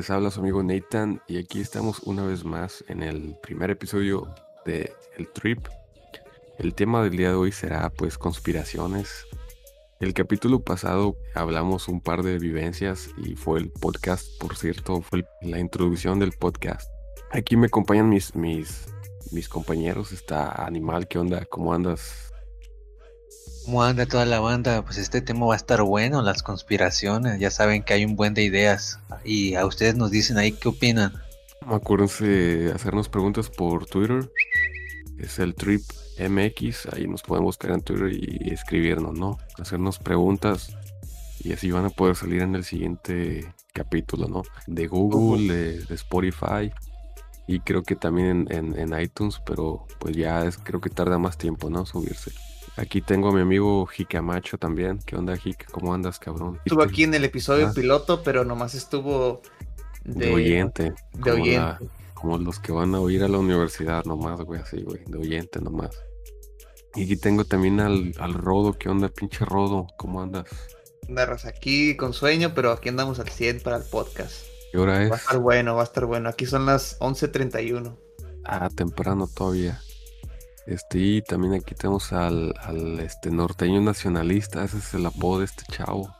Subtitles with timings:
[0.00, 4.34] Les habla su amigo Nathan y aquí estamos una vez más en el primer episodio
[4.64, 5.68] de El Trip.
[6.58, 9.26] El tema del día de hoy será pues conspiraciones.
[10.00, 15.26] El capítulo pasado hablamos un par de vivencias y fue el podcast, por cierto, fue
[15.42, 16.90] la introducción del podcast.
[17.30, 18.86] Aquí me acompañan mis, mis,
[19.32, 20.12] mis compañeros.
[20.12, 21.44] Está Animal, ¿qué onda?
[21.44, 22.29] ¿Cómo andas?
[23.64, 24.82] ¿Cómo anda toda la banda?
[24.84, 27.38] Pues este tema va a estar bueno, las conspiraciones.
[27.38, 28.98] Ya saben que hay un buen de ideas.
[29.24, 31.12] Y a ustedes nos dicen ahí qué opinan.
[31.66, 34.30] Acuérdense de hacernos preguntas por Twitter.
[35.18, 35.82] Es el Trip
[36.18, 36.86] MX.
[36.92, 39.38] Ahí nos pueden buscar en Twitter y escribirnos, ¿no?
[39.58, 40.74] Hacernos preguntas.
[41.42, 44.42] Y así van a poder salir en el siguiente capítulo, ¿no?
[44.66, 45.54] De Google,
[45.86, 46.70] de, Spotify
[47.46, 51.84] y creo que también en, iTunes, pero pues ya creo que tarda más tiempo, ¿no?
[51.86, 52.32] Subirse.
[52.80, 55.00] Aquí tengo a mi amigo Jicamacho también.
[55.04, 55.70] ¿Qué onda, Jic?
[55.70, 56.58] ¿Cómo andas, cabrón?
[56.64, 57.72] Estuvo aquí en el episodio ah.
[57.74, 59.42] piloto, pero nomás estuvo
[60.04, 60.94] de, oyente.
[61.12, 61.90] De oyente.
[62.14, 65.60] como los que van a oír a la universidad nomás, güey, así, güey, de oyente
[65.60, 65.90] nomás.
[66.94, 68.72] Y aquí tengo también al, al Rodo.
[68.72, 69.86] ¿Qué onda, pinche Rodo?
[69.98, 70.46] ¿Cómo andas?
[71.06, 74.46] Andas aquí con sueño, pero aquí andamos al 100 para el podcast.
[74.72, 75.10] ¿Qué hora es?
[75.10, 76.30] Va a estar bueno, va a estar bueno.
[76.30, 77.94] Aquí son las 11.31.
[78.46, 79.82] Ah, temprano todavía.
[80.70, 85.46] Este, y también aquí tenemos al, al este norteño nacionalista, ese es el apodo de
[85.46, 86.14] este chavo.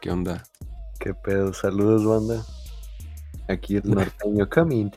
[0.00, 0.44] ¿Qué onda?
[0.98, 1.52] ¿Qué pedo?
[1.52, 2.42] Saludos, banda.
[3.50, 4.90] Aquí el norteño coming,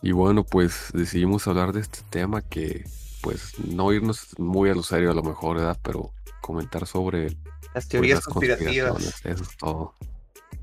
[0.00, 2.84] Y bueno, pues decidimos hablar de este tema que,
[3.20, 5.76] pues, no irnos muy a lo serio a lo mejor, ¿verdad?
[5.82, 7.36] Pero comentar sobre
[7.74, 9.26] las teorías pues, conspirativas.
[9.26, 9.94] Eso es todo.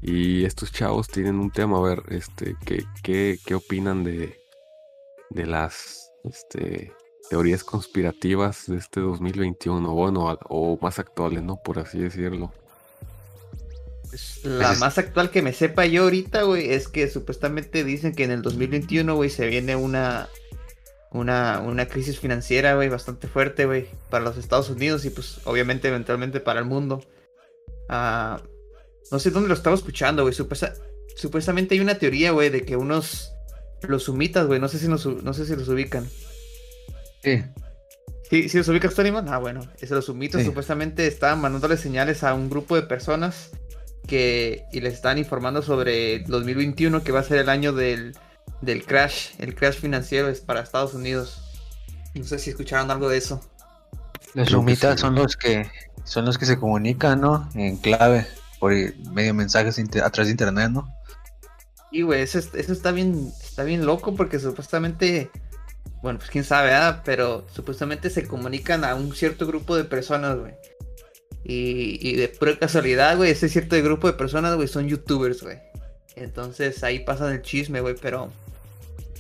[0.02, 4.38] Y estos chavos tienen un tema, a ver, este, ¿qué, qué, qué opinan de,
[5.32, 6.94] de las este,
[7.30, 9.94] teorías conspirativas de este 2021?
[9.94, 11.62] Bueno, o más actuales, ¿no?
[11.62, 12.52] Por así decirlo.
[14.10, 18.24] Pues, la más actual que me sepa yo ahorita, güey, es que supuestamente dicen que
[18.24, 20.30] en el 2021, güey, se viene una,
[21.12, 25.88] una, una crisis financiera, güey, bastante fuerte, güey, para los Estados Unidos y pues obviamente
[25.88, 27.04] eventualmente para el mundo.
[27.90, 28.42] Ah...
[29.12, 30.34] No sé dónde lo estaba escuchando, güey.
[31.16, 33.32] supuestamente hay una teoría, güey, de que unos.
[33.88, 34.60] Los sumitas, güey.
[34.60, 36.08] No sé si no sé si los ubican.
[37.26, 37.44] Sí.
[38.30, 39.28] ¿Sí, ¿Sí los ubicas, Tonyman?
[39.30, 39.62] Ah, bueno.
[39.80, 43.50] Es los sumitas supuestamente estaban mandándole señales a un grupo de personas
[44.08, 44.66] que.
[44.72, 48.16] Y les estaban informando sobre el 2021, que va a ser el año del,
[48.62, 49.30] del crash.
[49.40, 51.42] El crash financiero es para Estados Unidos.
[52.14, 53.42] No sé si escucharon algo de eso.
[54.36, 55.70] Los sumitas son los que.
[56.04, 57.50] Son los que se comunican, ¿no?
[57.56, 58.28] En clave
[58.60, 58.72] por
[59.12, 60.88] medio mensajes a través de internet, ¿no?
[61.92, 65.32] Sí, güey, eso, está bien, está bien loco porque supuestamente,
[66.06, 67.02] bueno, pues quién sabe, ¿ah?
[67.04, 70.54] pero supuestamente se comunican a un cierto grupo de personas, güey.
[71.44, 75.58] Y, de pura casualidad, güey, ese cierto grupo de personas, güey, son youtubers, güey.
[76.16, 78.32] Entonces ahí pasan el chisme, güey, pero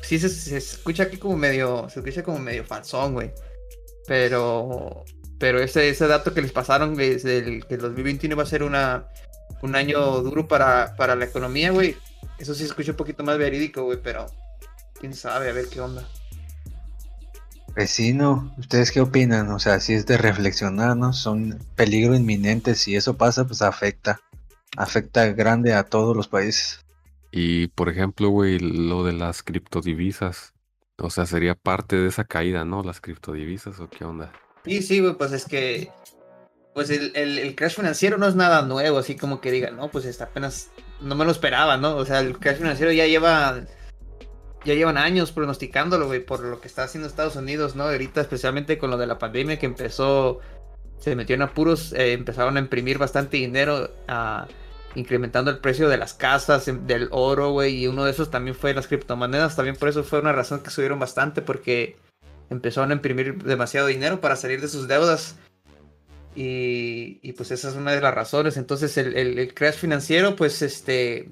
[0.03, 3.31] sí se, escucha aquí como medio, se escucha como medio falsón, güey.
[4.06, 5.06] Pero,
[5.40, 9.07] pero ese, ese dato que les pasaron, güey, que el 2021 va a ser una,
[9.63, 11.97] un año duro para, para la economía, güey.
[12.38, 14.28] Eso sí escucha un poquito más verídico, güey, pero
[15.00, 16.07] quién sabe, a ver qué onda.
[17.75, 19.52] Vecino, ¿ustedes qué opinan?
[19.52, 21.12] O sea, si es de reflexionar, ¿no?
[21.12, 24.22] Son peligro inminente, si eso pasa, pues afecta.
[24.78, 26.86] Afecta grande a todos los países.
[27.31, 30.53] Y por ejemplo, güey, lo de las criptodivisas.
[30.97, 32.81] O sea, sería parte de esa caída, ¿no?
[32.81, 34.31] Las criptodivisas o qué onda.
[34.63, 35.92] Sí, sí, güey, pues es que
[36.75, 40.25] pues el, crash financiero no es nada nuevo, así como que digan, no, pues está
[40.25, 41.96] apenas, no me lo esperaba, ¿no?
[41.96, 43.62] O sea, el crash financiero ya lleva,
[44.65, 47.83] ya llevan años pronosticándolo, güey, por lo que está haciendo Estados Unidos, ¿no?
[47.83, 50.39] Ahorita, especialmente con lo de la pandemia que empezó,
[50.97, 53.91] se metió en apuros, eh, empezaron a imprimir bastante dinero,
[54.95, 58.56] incrementando el precio de las casas, em, del oro, güey, y uno de esos también
[58.56, 61.97] fue las criptomonedas, también por eso fue una razón que subieron bastante, porque
[62.50, 65.35] empezaron a imprimir demasiado dinero para salir de sus deudas
[66.35, 68.57] y, pues esa es una de las razones.
[68.57, 71.29] Entonces el, crash financiero, pues este,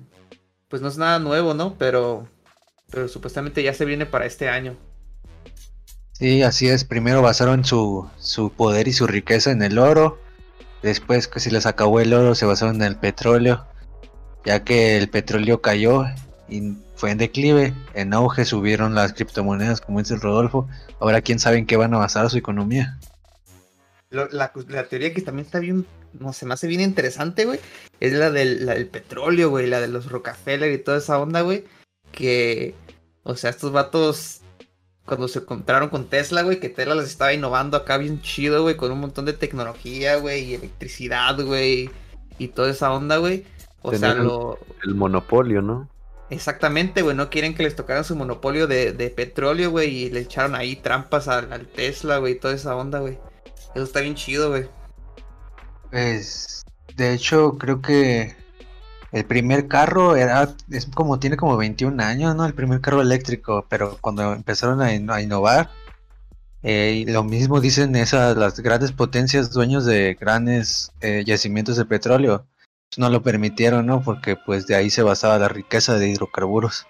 [0.69, 1.75] pues no es nada nuevo, ¿no?
[1.77, 2.27] Pero,
[2.93, 4.77] pero supuestamente ya se viene para este año.
[6.11, 6.85] Sí, así es.
[6.85, 10.19] Primero basaron su, su poder y su riqueza en el oro.
[10.83, 13.65] Después, que si les acabó el oro, se basaron en el petróleo.
[14.45, 16.05] Ya que el petróleo cayó
[16.47, 20.67] y fue en declive, en auge subieron las criptomonedas, como dice el Rodolfo.
[20.99, 22.99] Ahora quién sabe en qué van a basar su economía
[24.13, 27.59] la, teoría que también está bien, no sé, me hace bien interesante, güey,
[27.99, 31.63] es la del, petróleo, güey, la de los Rockefeller y toda esa onda, güey.
[32.11, 32.75] Que,
[33.23, 34.41] o sea, estos vatos
[35.05, 38.77] cuando se encontraron con Tesla, güey, que Tesla les estaba innovando acá bien chido, güey,
[38.77, 41.89] con un montón de tecnología, güey, y electricidad, güey,
[42.37, 43.45] y toda esa onda, güey.
[43.81, 44.59] O sea, lo...
[44.85, 45.89] El monopolio, ¿no?
[46.29, 50.21] Exactamente, güey, no quieren que les tocaran su monopolio de, de petróleo, güey, y le
[50.21, 53.19] echaron ahí trampas al, al Tesla, güey, y toda esa onda, güey.
[53.75, 54.69] Eso está bien chido, güey.
[55.91, 56.63] Pues,
[56.95, 58.35] de hecho, creo que
[59.13, 62.45] el primer carro era, es como, tiene como 21 años, ¿no?
[62.45, 65.69] El primer carro eléctrico, pero cuando empezaron a, in- a innovar,
[66.63, 71.85] eh, y lo mismo dicen esas, las grandes potencias dueños de grandes eh, yacimientos de
[71.85, 72.45] petróleo,
[72.89, 74.01] pues no lo permitieron, ¿no?
[74.01, 76.87] Porque pues de ahí se basaba la riqueza de hidrocarburos.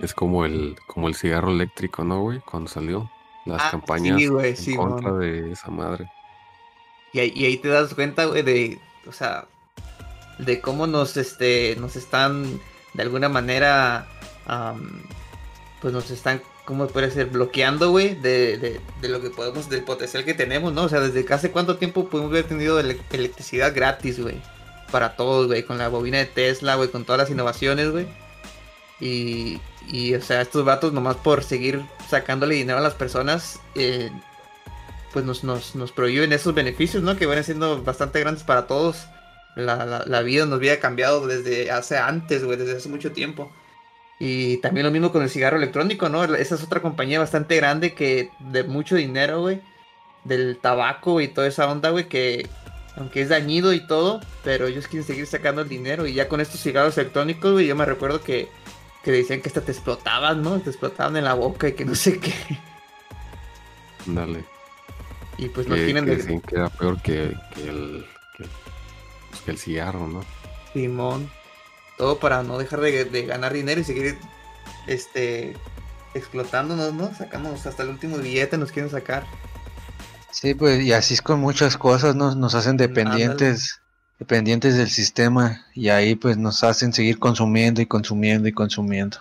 [0.00, 2.40] Es como el, como el cigarro eléctrico, ¿no, güey?
[2.40, 3.10] Cuando salió.
[3.46, 6.10] Las Ah, campañas sí, güey, en sí, contra de esa madre.
[7.12, 9.46] Y ahí, y ahí te das cuenta, güey, de, o sea,
[10.38, 12.60] de cómo nos, este, nos están,
[12.94, 14.06] de alguna manera,
[15.80, 17.26] pues nos están, ¿cómo puede ser?
[17.26, 20.84] Bloqueando, güey, de, de, lo que podemos, del potencial que tenemos, ¿no?
[20.84, 24.40] O sea, desde hace cuánto tiempo pudimos haber tenido ele- electricidad gratis, güey,
[24.90, 28.06] para todos, güey, con la bobina de Tesla, güey, con todas las innovaciones, güey.
[29.00, 34.10] Y, y, o sea, estos vatos nomás por seguir sacándole dinero a las personas, eh,
[35.12, 37.16] pues nos, nos, nos prohíben esos beneficios, ¿no?
[37.16, 39.06] Que van siendo bastante grandes para todos.
[39.58, 43.50] La, la, la vida nos había cambiado desde hace antes, güey, desde hace mucho tiempo.
[44.18, 46.24] Y también lo mismo con el cigarro electrónico, ¿no?
[46.24, 49.60] Esa es otra compañía bastante grande que de mucho dinero, güey.
[50.24, 52.48] Del tabaco y toda esa onda, güey, que
[52.96, 56.06] aunque es dañido y todo, pero ellos quieren seguir sacando el dinero.
[56.06, 58.48] Y ya con estos cigarros electrónicos, güey, yo me recuerdo que,
[59.04, 60.58] que decían que hasta te explotaban, ¿no?
[60.58, 62.34] Te explotaban en la boca y que no sé qué.
[64.04, 64.44] Dale.
[65.36, 66.16] Y pues que, tienen que de...
[66.16, 68.04] decían que era peor que, que el,
[69.48, 70.24] que, el cigarro, ¿no?
[70.72, 71.30] Simón.
[71.96, 74.18] Todo para no dejar de, de ganar dinero y seguir
[74.86, 75.56] este
[76.14, 77.14] explotándonos, ¿no?
[77.14, 79.26] Sacándonos hasta el último billete, nos quieren sacar.
[80.30, 82.34] Sí, pues, y así es con muchas cosas, ¿no?
[82.34, 83.80] Nos hacen dependientes,
[84.18, 89.18] dependientes del sistema, y ahí pues nos hacen seguir consumiendo y consumiendo y consumiendo.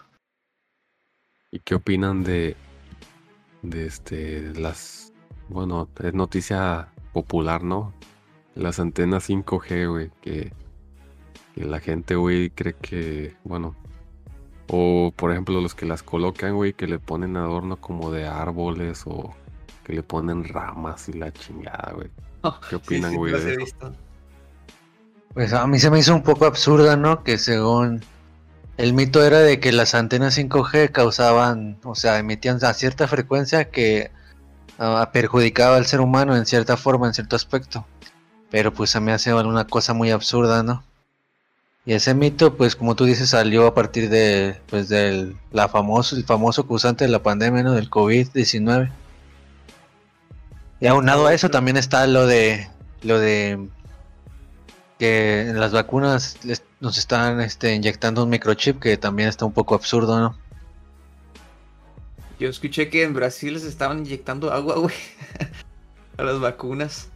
[1.52, 2.56] ¿Y qué opinan de,
[3.62, 5.14] de este, las,
[5.50, 7.94] bueno, es noticia popular, ¿no?
[8.58, 10.52] Las antenas 5G, güey, que,
[11.54, 13.76] que la gente, güey, cree que, bueno,
[14.70, 19.04] o por ejemplo los que las colocan, güey, que le ponen adorno como de árboles
[19.06, 19.34] o
[19.84, 22.10] que le ponen ramas y la chingada, güey.
[22.70, 23.94] ¿Qué opinan, Sí, sí, güey, de eso?
[25.34, 27.24] Pues a mí se me hizo un poco absurda, ¿no?
[27.24, 28.02] Que según
[28.78, 33.70] el mito era de que las antenas 5G causaban, o sea, emitían a cierta frecuencia
[33.70, 34.12] que
[34.80, 37.86] ah, perjudicaba al ser humano en cierta forma, en cierto aspecto.
[38.50, 40.84] Pero pues se me hace una cosa muy absurda, ¿no?
[41.86, 46.16] Y ese mito, pues como tú dices, salió a partir de, pues del la famoso,
[46.18, 47.74] el famoso causante de la pandemia, ¿no?
[47.74, 48.92] Del COVID-19.
[50.80, 52.68] Y aunado a eso también está lo de,
[53.04, 53.68] lo de
[55.00, 59.54] que en las vacunas les- nos están este, inyectando un microchip que también está un
[59.54, 60.38] poco absurdo, ¿no?
[62.40, 64.96] Yo escuché que en Brasil les estaban inyectando agua, güey.
[66.18, 67.10] a las vacunas.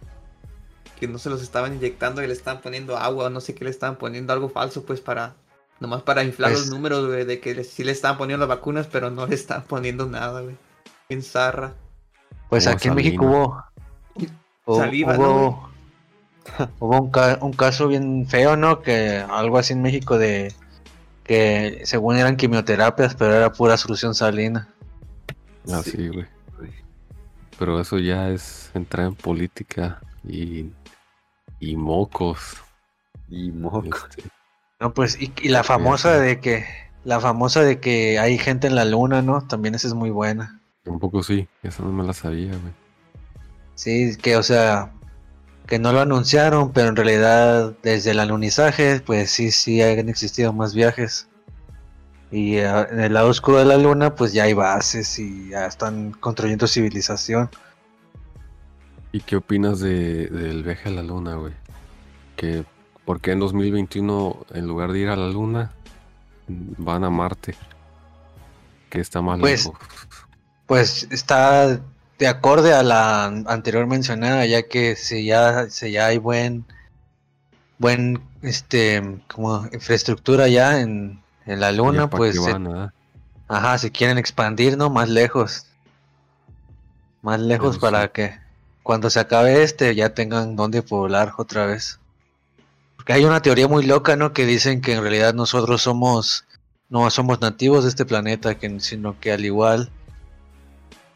[1.01, 3.71] Que no se los estaban inyectando y le estaban poniendo agua, no sé qué le
[3.71, 5.33] estaban poniendo, algo falso, pues para.
[5.81, 8.87] Nomás para inflar Pues- los números, güey, de que sí le estaban poniendo las vacunas,
[8.87, 10.55] pero no le estaban poniendo nada, güey.
[11.09, 11.73] En zarra.
[12.49, 13.63] Pues Como aquí en México hubo,
[14.67, 15.69] hubo, Saliva, ¿no, hubo,
[16.79, 18.81] hubo un, ca- un caso bien feo, ¿no?
[18.83, 20.53] Que algo así en México de
[21.23, 24.67] que según eran quimioterapias, pero era pura solución salina.
[25.71, 26.27] Ah, Sí, güey.
[27.57, 30.65] Pero eso ya es entrar en política y,
[31.61, 32.57] y mocos.
[33.29, 33.83] Y moco.
[33.85, 34.29] este,
[34.81, 36.65] No, pues, y, y la famosa de que,
[37.05, 39.41] la famosa de que hay gente en la luna, ¿no?
[39.47, 40.59] También esa es muy buena.
[40.85, 42.73] un poco sí, esa no me la sabía, güey.
[43.75, 44.91] Sí, que o sea,
[45.67, 50.51] que no lo anunciaron, pero en realidad desde el alunizaje, pues sí, sí han existido
[50.51, 51.27] más viajes.
[52.31, 55.67] Y eh, en el lado oscuro de la luna, pues ya hay bases y ya
[55.67, 57.49] están construyendo civilización.
[59.11, 61.53] ¿Y qué opinas de, del viaje a la luna, güey?
[62.35, 62.63] Que,
[63.05, 65.71] ¿por qué en 2021, en lugar de ir a la luna,
[66.47, 67.55] van a Marte?
[68.89, 69.79] Que está más Pues, lejos.
[70.65, 71.81] Pues está
[72.19, 76.65] de acorde a la anterior mencionada, ya que si ya, si ya hay buen,
[77.79, 82.93] buen, este, como infraestructura ya en, en la ¿Y luna, pues qué se- van, ah?
[83.49, 84.89] Ajá, si quieren expandir, ¿no?
[84.89, 85.65] Más lejos.
[87.21, 88.09] Más lejos para sí.
[88.13, 88.40] que
[88.83, 91.99] cuando se acabe este ya tengan donde poblar otra vez.
[92.95, 94.33] Porque hay una teoría muy loca, ¿no?
[94.33, 96.45] Que dicen que en realidad nosotros somos,
[96.89, 99.91] no somos nativos de este planeta, que, sino que al igual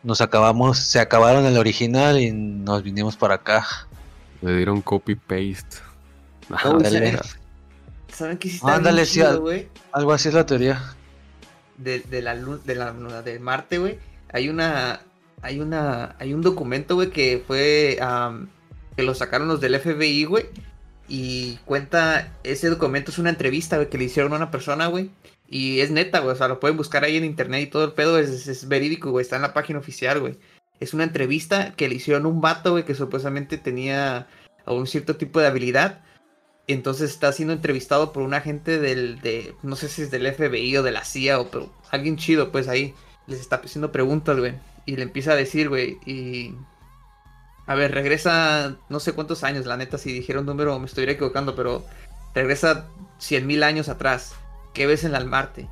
[0.02, 3.66] nos acabamos, se acabaron el original y nos vinimos para acá.
[4.42, 5.78] Le dieron copy paste.
[6.50, 7.20] Ándale.
[8.12, 9.70] ¿Saben qué está Ándale, sí, al-?
[9.92, 10.82] Algo así es la teoría.
[11.78, 14.00] de, de la luz de la de Marte, güey,
[14.32, 15.02] hay una
[15.46, 17.98] hay una hay un documento, güey, que fue
[18.96, 20.46] que lo sacaron los del FBI, güey,
[21.08, 25.12] y cuenta ese documento es una entrevista, güey, que le hicieron a una persona, güey,
[25.48, 27.94] y es neta, güey, o sea, lo pueden buscar ahí en internet y todo el
[27.94, 30.38] pedo es, verídico, güey, está en la página oficial, güey.
[30.80, 34.28] Es una entrevista que le hicieron un vato, güey, que supuestamente tenía
[34.66, 36.02] un cierto tipo de habilidad
[36.68, 40.78] entonces está siendo entrevistado por un agente del, de, no sé si es del FBI
[40.78, 42.94] o de la CIA o pero alguien chido, pues ahí
[43.28, 44.54] les está haciendo preguntas, güey.
[44.86, 46.56] Y le empieza a decir, güey, y...
[47.68, 51.56] A ver, regresa no sé cuántos años, la neta, si dijeron número me estoy equivocando,
[51.56, 51.84] pero
[52.36, 52.88] regresa
[53.18, 54.36] cien mil años atrás.
[54.76, 55.68] ¿Qué ves en el Marte?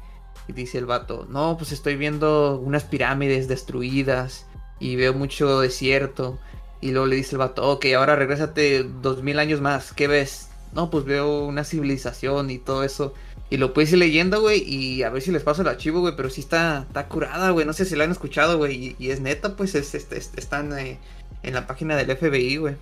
[0.47, 4.47] Y dice el vato, no, pues estoy viendo unas pirámides destruidas
[4.79, 6.39] y veo mucho desierto.
[6.81, 10.49] Y luego le dice el vato, ok, ahora regrésate dos mil años más, ¿qué ves?
[10.73, 13.13] No, pues veo una civilización y todo eso.
[13.49, 16.15] Y lo puedes ir leyendo, güey, y a ver si les paso el archivo, güey,
[16.15, 17.65] pero sí está, está curada, güey.
[17.65, 20.31] No sé si lo han escuchado, güey, y, y es neta, pues es, es- es-
[20.35, 20.97] están eh,
[21.43, 22.75] en la página del FBI, güey.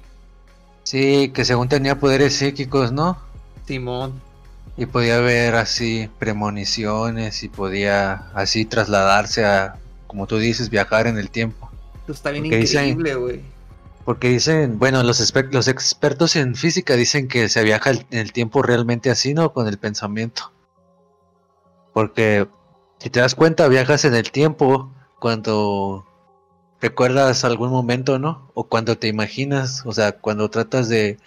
[0.83, 3.17] Sí, que según tenía poderes psíquicos, ¿no?
[3.65, 4.21] Simón.
[4.77, 9.75] Y podía ver así premoniciones y podía así trasladarse a,
[10.07, 11.69] como tú dices, viajar en el tiempo.
[11.99, 13.41] Esto está bien Porque increíble, güey.
[14.05, 18.61] Porque dicen, bueno, los, los expertos en física dicen que se viaja el- el tiempo
[18.61, 19.53] realmente así, ¿no?
[19.53, 20.51] Con el pensamiento.
[21.93, 22.47] Porque
[22.99, 26.05] si te das cuenta, viajas en el tiempo cuando
[26.81, 28.49] recuerdas algún momento, ¿no?
[28.53, 31.17] O cuando te imaginas, o sea, cuando tratas de,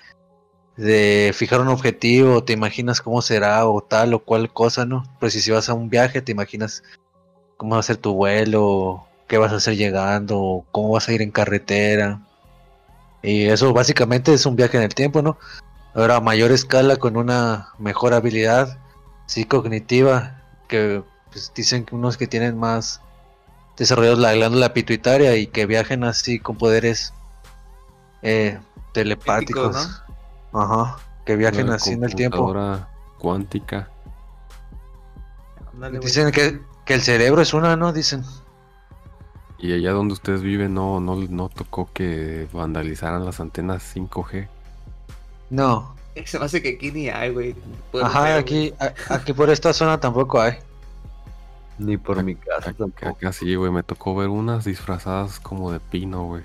[0.76, 5.04] de fijar un objetivo, te imaginas cómo será o tal o cual cosa, ¿no?
[5.20, 6.82] Pues si vas a un viaje, te imaginas
[7.58, 11.22] cómo va a ser tu vuelo, qué vas a hacer llegando, cómo vas a ir
[11.22, 12.23] en carretera.
[13.24, 15.38] Y eso básicamente es un viaje en el tiempo, ¿no?
[15.94, 18.78] Ahora a mayor escala con una mejor habilidad
[19.26, 21.02] sí cognitiva, que
[21.32, 23.00] pues, dicen que unos que tienen más
[23.78, 27.14] desarrollados la glándula pituitaria y que viajen así con poderes
[28.20, 28.58] eh,
[28.92, 30.02] telepáticos.
[30.52, 32.36] Ajá, que viajen Una así en el tiempo.
[32.36, 32.88] computadora
[33.18, 33.88] cuántica.
[36.02, 37.92] Dicen que, que el cerebro es una, ¿no?
[37.92, 38.22] Dicen.
[39.64, 44.46] Y allá donde ustedes viven no, no, no tocó que vandalizaran las antenas 5G.
[45.48, 45.94] No.
[46.26, 47.56] Se me hace que aquí ni hay, güey.
[48.02, 50.58] Ajá, ver, aquí, a- aquí por esta zona tampoco hay.
[51.78, 53.08] Ni por mi casa Acá, tampoco.
[53.08, 56.42] acá sí, güey, me tocó ver unas disfrazadas como de pino, güey.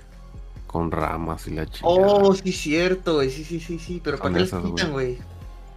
[0.66, 1.94] Con ramas y la chingada.
[1.94, 3.28] Oh, sí, cierto, güey.
[3.28, 4.00] Sí, sí, sí, sí.
[4.02, 5.18] Pero ¿para qué esas, quitan, güey?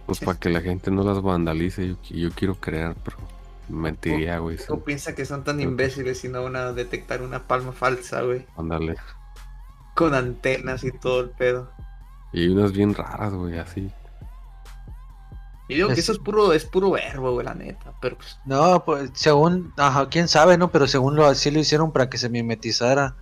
[0.06, 3.18] Pues para que la gente no las vandalice, yo, yo quiero creer, pero
[3.68, 4.58] mentiría, güey.
[4.58, 4.64] sí.
[4.68, 8.46] ¿Cómo piensa que son tan imbéciles y no van a detectar una palma falsa, güey?
[8.56, 8.96] Ándale.
[9.94, 11.70] Con antenas y todo el pedo.
[12.32, 13.90] Y unas bien raras, güey, así.
[15.68, 17.92] Y digo que Es- eso es puro, es puro verbo, güey, la neta.
[18.02, 20.70] Pero pues, No, pues según, ajá, quién sabe, ¿no?
[20.70, 23.16] Pero según lo así lo hicieron para que se mimetizara.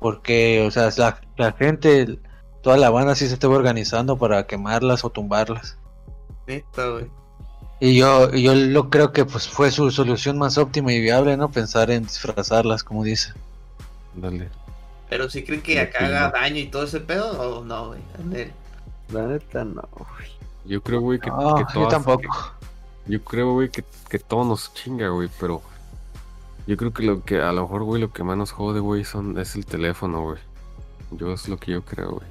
[0.00, 2.18] Porque, o sea, la, la gente,
[2.62, 5.78] toda la banda sí se estaba organizando para quemarlas o tumbarlas.
[6.46, 7.10] neta, güey.
[7.86, 11.50] Y yo, yo lo creo que pues fue su solución más óptima y viable, ¿no?
[11.50, 13.34] Pensar en disfrazarlas, como dice.
[14.14, 14.48] Ándale.
[15.10, 18.00] Pero si creen que acá haga daño y todo ese pedo, o no, güey.
[19.10, 20.28] La neta no, güey.
[20.64, 22.52] Yo creo, güey, que, No, que yo todas- tampoco.
[23.04, 25.60] Yo creo, güey, que, que todo nos chinga, güey, pero
[26.66, 29.04] yo creo que lo que a lo mejor, güey, lo que más nos jode, güey,
[29.04, 30.38] son es el teléfono, güey.
[31.10, 32.26] Yo es lo que yo creo, güey.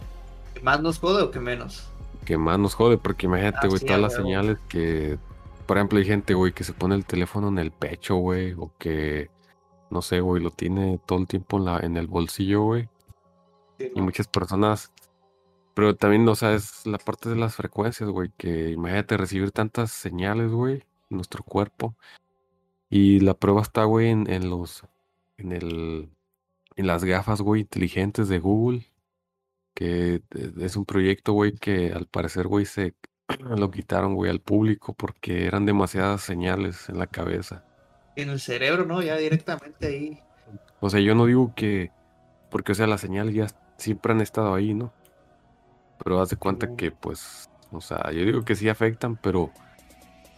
[0.56, 1.84] ¿Que ¿Más nos jode o que menos?
[2.26, 5.20] Que más nos jode, porque imagínate, Ah, güey, sí, todas las señales que,
[5.66, 8.72] por ejemplo, hay gente, güey, que se pone el teléfono en el pecho, güey, o
[8.80, 9.30] que,
[9.92, 12.90] no sé, güey, lo tiene todo el tiempo en, la, en el bolsillo, güey.
[13.80, 14.94] Sí, Y muchas personas,
[15.74, 19.92] pero también, o sea, es la parte de las frecuencias, güey, que imagínate recibir tantas
[19.92, 20.76] señales, güey,
[21.10, 21.96] en nuestro cuerpo.
[22.90, 24.84] Y la prueba está, güey, en, en los,
[25.38, 26.12] en el,
[26.76, 28.86] en las gafas, güey, inteligentes de Google,
[29.74, 32.96] que e- es un proyecto, güey, que al parecer, güey, se
[33.40, 37.64] lo quitaron, güey, al público porque eran demasiadas señales en la cabeza.
[38.16, 39.02] En el cerebro, ¿no?
[39.02, 40.20] Ya directamente ahí.
[40.80, 41.92] O sea, yo no digo que,
[42.50, 43.48] porque, o sea, las señales ya
[43.78, 44.94] siempre han estado ahí, ¿no?
[46.04, 49.50] Pero haz de cuenta que, pues, o sea, yo digo que sí afectan, pero,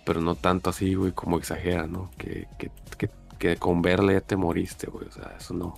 [0.05, 2.11] pero no tanto así, güey, como exageran, ¿no?
[2.17, 3.09] Que, que, que,
[3.39, 5.73] que con verla ya te moriste, güey, o sea, eso no.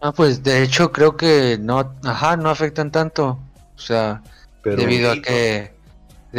[0.00, 3.38] Ah, pues de hecho creo que no, ajá, no afectan tanto.
[3.74, 4.22] O sea,
[4.62, 5.75] Pero debido a que,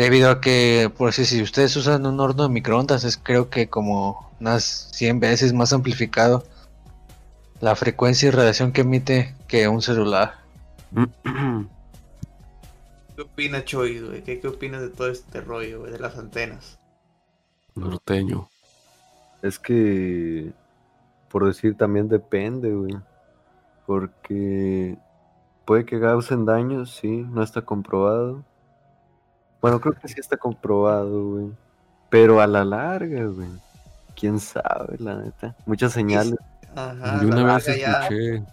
[0.03, 3.67] debido a que, por si, si ustedes usan un horno de microondas, es creo que
[3.67, 6.43] como unas 100 veces más amplificado.
[7.59, 10.35] la frecuencia y radiación que emite que un celular.
[13.15, 14.23] ¿Qué opinas, Choi, güey?
[14.23, 16.77] ¿Qué, ¿Qué opinas de todo este rollo, güey, de las antenas?
[17.73, 18.47] Norteño.
[19.41, 20.51] Es que,
[21.29, 22.95] por decir, también depende, güey.
[23.87, 24.95] Porque
[25.65, 28.43] puede que causen daños, sí, no está comprobado.
[29.61, 31.51] Bueno, creo que sí está comprobado, güey.
[32.09, 33.49] Pero a la larga, güey.
[34.15, 35.55] Quién sabe, la neta.
[35.65, 36.35] Muchas señales.
[36.75, 38.43] Ajá, Yo una vez ya- escuché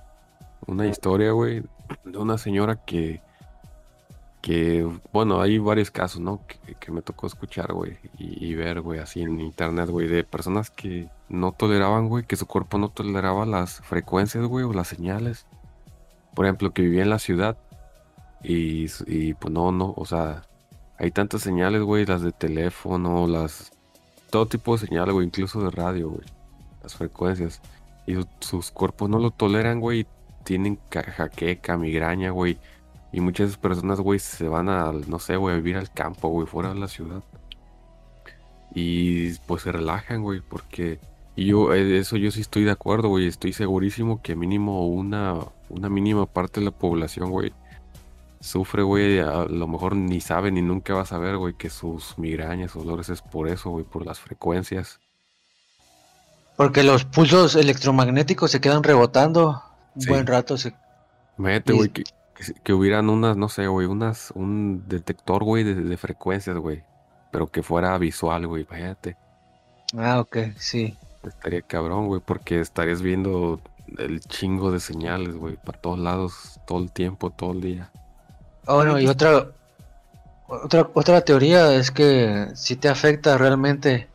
[0.66, 1.62] una historia, güey,
[2.04, 3.20] de una señora que,
[4.40, 6.40] que, bueno, hay varios casos, ¿no?
[6.46, 10.24] Que, que me tocó escuchar, güey, y, y ver, güey, así en internet, güey, de
[10.24, 14.88] personas que no toleraban, güey, que su cuerpo no toleraba las frecuencias, güey, o las
[14.88, 15.46] señales.
[16.34, 17.56] Por ejemplo, que vivía en la ciudad
[18.42, 20.42] y, y pues no, no, o sea,
[20.98, 23.72] hay tantas señales, güey, las de teléfono, las,
[24.30, 26.26] todo tipo de señales, güey, incluso de radio, güey,
[26.82, 27.60] las frecuencias.
[28.06, 30.06] Y su- sus cuerpos no lo toleran, güey.
[30.44, 32.58] Tienen ca- jaqueca, migraña, güey.
[33.12, 36.46] Y muchas personas, güey, se van a, no sé, güey, a vivir al campo, güey,
[36.46, 37.22] fuera de la ciudad.
[38.74, 40.98] Y pues se relajan, güey, porque...
[41.36, 43.26] Y yo, eh, eso yo sí estoy de acuerdo, güey.
[43.26, 45.36] Estoy segurísimo que mínimo una,
[45.68, 47.52] una mínima parte de la población, güey,
[48.44, 49.18] sufre, güey.
[49.20, 52.80] A lo mejor ni sabe ni nunca va a saber, güey, que sus migrañas o
[52.80, 55.00] dolores es por eso, güey, por las frecuencias.
[56.56, 59.62] Porque los pulsos electromagnéticos se quedan rebotando
[59.94, 60.08] un Sí.
[60.08, 60.56] buen rato.
[60.56, 60.74] se-
[61.72, 62.04] Y- güey, que,
[62.62, 66.84] que, hubieran unas, no sé, güey, unas, un detector, güey, de, de frecuencias, güey.
[67.32, 69.16] Pero que fuera visual, güey, imagínate.
[69.96, 70.96] Ah, ok, sí.
[71.24, 73.60] Estaría cabrón, güey, porque estarías viendo
[73.98, 77.90] el chingo de señales, güey, para todos lados, todo el tiempo, todo el día.
[78.66, 79.48] Ah, bueno, y otra,
[80.48, 84.08] otra, otra teoría es que sí te afecta realmente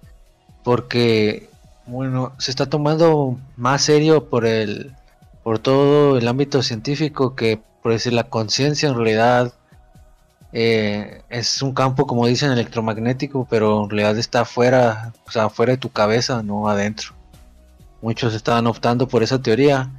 [0.63, 1.49] porque,
[1.85, 4.95] bueno, se está tomando más serio por el,
[5.43, 9.53] por todo el ámbito científico que, por decir, la conciencia en realidad
[10.51, 15.73] eh, es un campo, como dicen, electromagnético, pero en realidad está afuera, o sea, fuera
[15.73, 17.13] de tu cabeza, no adentro.
[18.01, 19.89] Muchos estaban optando por esa teoría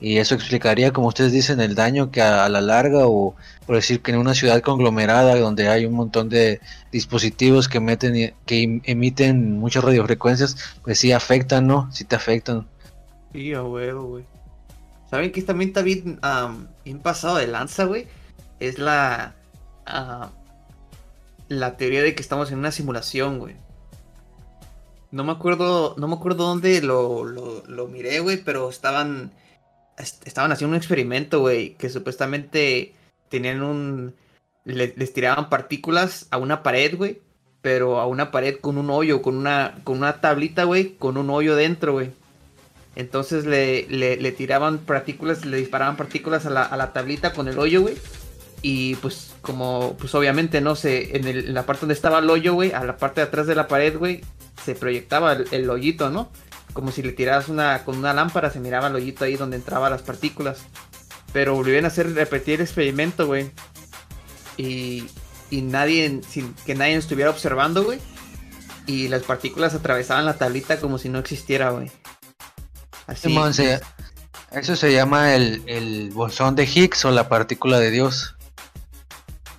[0.00, 3.34] y eso explicaría, como ustedes dicen, el daño que a, la larga o
[3.66, 6.60] por decir que en una ciudad conglomerada donde hay un montón de
[6.92, 11.90] dispositivos que meten que em- emiten muchas radiofrecuencias, pues sí afectan, ¿no?
[11.92, 12.66] Sí te afectan.
[13.32, 14.24] Sí, a huevo, güey.
[15.10, 16.18] ¿Saben que también está bien,
[17.02, 18.06] pasado de lanza, güey?
[18.60, 19.34] Es la.
[21.48, 23.56] la teoría de que estamos en una simulación, güey.
[25.10, 25.94] No me acuerdo.
[25.96, 28.36] No me acuerdo dónde lo, lo, lo miré, güey.
[28.36, 29.30] Pero estaban.
[29.98, 31.74] Est- Estaban haciendo un experimento, güey.
[31.74, 32.94] Que supuestamente
[33.28, 34.14] tenían un.
[34.64, 37.20] le- les tiraban partículas a una pared, güey.
[37.60, 41.28] Pero a una pared con un hoyo, con una, con una tablita, güey, con un
[41.30, 42.10] hoyo dentro, güey.
[42.96, 47.48] Entonces le, le, le tiraban partículas, le disparaban partículas a la, a la tablita con
[47.48, 47.96] el hoyo, güey.
[48.62, 52.28] Y pues como, pues obviamente, no sé, en, el- en la parte donde estaba el
[52.30, 54.22] hoyo, güey, a la parte de atrás de la pared, güey,
[54.64, 56.30] se proyectaba el hoyito, ¿no?
[56.72, 59.90] Como si le tiraras una, con una lámpara, se miraba el hoyito ahí donde entraban
[59.90, 60.58] las partículas.
[61.32, 63.50] Pero volvieron a hacer, repetir el experimento, güey.
[64.56, 65.06] Y,
[65.50, 67.98] y nadie, sin que nadie estuviera observando, güey.
[68.86, 71.90] Y las partículas atravesaban la tablita como si no existiera, güey.
[73.06, 73.28] Así.
[73.28, 73.80] Simón, se-
[74.52, 78.34] eso se llama el, el bosón de Higgs o la partícula de Dios.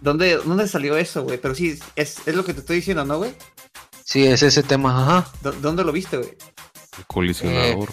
[0.01, 1.37] ¿Dónde, ¿Dónde salió eso, güey?
[1.39, 3.35] Pero sí, es, es lo que te estoy diciendo, ¿no, güey?
[4.03, 5.31] Sí, es ese tema, ajá.
[5.43, 6.35] ¿Dó- ¿Dónde lo viste, güey?
[6.99, 7.89] El colisionador.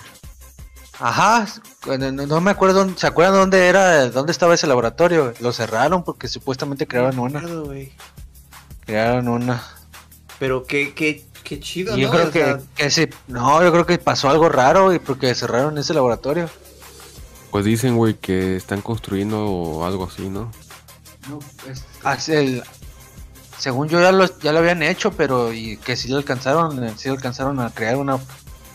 [0.98, 1.46] Ajá,
[1.84, 5.34] bueno, no, no me acuerdo, ¿se acuerdan dónde era, dónde estaba ese laboratorio?
[5.40, 7.42] Lo cerraron porque supuestamente crearon una,
[8.84, 9.62] crearon una.
[10.38, 12.14] Pero qué, qué, qué chido, Y yo ¿no?
[12.14, 15.34] creo O que, sea, que sí, no, yo creo que pasó algo raro y porque
[15.34, 16.48] cerraron ese laboratorio.
[17.50, 20.50] Pues dicen, güey, que están construyendo algo así, ¿no?
[21.28, 21.38] No,
[21.70, 22.62] es- ah, el-
[23.58, 26.94] según yo ya lo, ya lo habían hecho, pero y que sí lo alcanzaron, eh,
[26.96, 28.18] sí alcanzaron a crear una,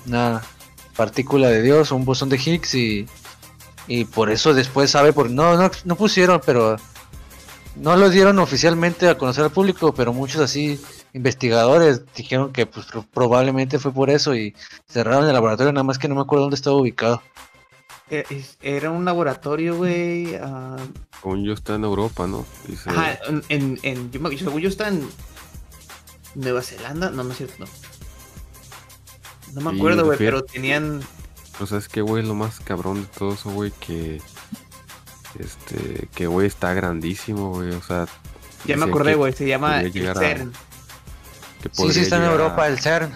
[0.08, 0.42] una
[0.96, 3.08] partícula de Dios, un bosón de Higgs y,
[3.88, 6.76] y por eso después sabe por no, no, no pusieron, pero
[7.76, 10.80] no lo dieron oficialmente a conocer al público, pero muchos así
[11.14, 14.56] investigadores dijeron que pues pro- probablemente fue por eso y
[14.88, 17.22] cerraron el laboratorio, nada más que no me acuerdo dónde estaba ubicado.
[18.10, 20.38] eh, era un laboratorio, güey.
[21.22, 22.46] Según yo está en Europa, ¿no?
[22.68, 25.08] Dice, ajá, en, en, en- yo, me- según yo está en
[26.36, 27.10] Nueva Zelanda.
[27.10, 27.66] No, no es cierto, no.
[29.54, 31.02] No me Sí, acuerdo, güey, pero tenían.
[31.60, 34.22] O sea, es que, güey, lo más cabrón de todo eso, güey, que...
[35.40, 38.08] Este, que, güey, está grandísimo, güey, o sea...
[38.66, 39.34] Ya me acordé, que- güey.
[39.34, 40.52] Se llama podría el a- CERN.
[40.52, 43.12] que Sí, sí podría está en a- Europa el CERN.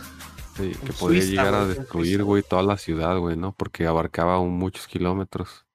[0.58, 3.54] Sí, que En podía Suiza, llegar a destruir, güey, toda la ciudad, güey, ¿no?
[3.54, 5.66] Porque abarcaba aún muchos kilómetros.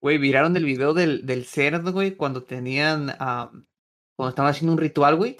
[0.00, 3.10] Güey, viraron el video del, del cerdo, güey, cuando tenían.
[3.18, 3.50] ah,
[4.16, 5.36] cuando estaban haciendo un ritual, güey.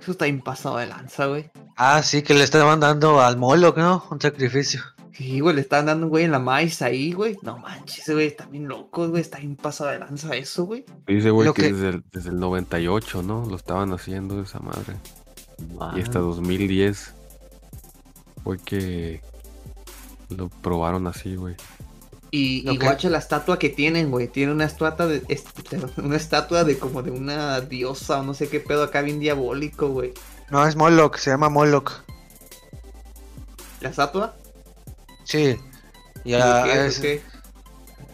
[0.00, 1.50] Eso está bien pasado de lanza, güey.
[1.82, 4.04] Ah, sí, que le estaban dando al Moloch, ¿no?
[4.10, 4.82] Un sacrificio.
[5.14, 7.38] Sí, güey, le estaban dando un güey en la maíz ahí, güey.
[7.40, 9.22] No manches, güey, está bien loco, güey.
[9.22, 10.84] Está bien pasado de lanza eso, güey.
[11.06, 13.46] Dice, güey, Lo que, que- Desde, el, desde el 98, ¿no?
[13.46, 14.96] Lo estaban haciendo esa madre.
[15.96, 17.14] Y hasta Man, 2010
[18.44, 19.22] fue que
[20.28, 21.54] lo probaron así, güey.
[22.30, 22.84] Y, y Ok.
[22.84, 24.28] guacha la estatua que tienen, güey.
[24.28, 25.22] Tiene una estatua de.
[25.96, 29.88] una estatua de como de una diosa o no sé qué pedo acá bien diabólico,
[29.88, 30.12] güey.
[30.50, 31.92] No, es Moloch, se llama Moloch.
[33.80, 34.36] ¿La estatua?
[35.24, 35.56] Sí.
[36.24, 37.22] ¿Y Ya qué, es, qué?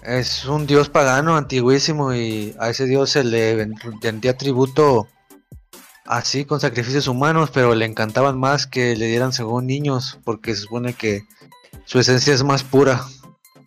[0.02, 5.08] es un dios pagano antiguísimo y a ese dios se le ven- rendía tributo
[6.04, 10.62] así con sacrificios humanos, pero le encantaban más que le dieran según niños, porque se
[10.62, 11.24] supone que
[11.84, 13.04] su esencia es más pura.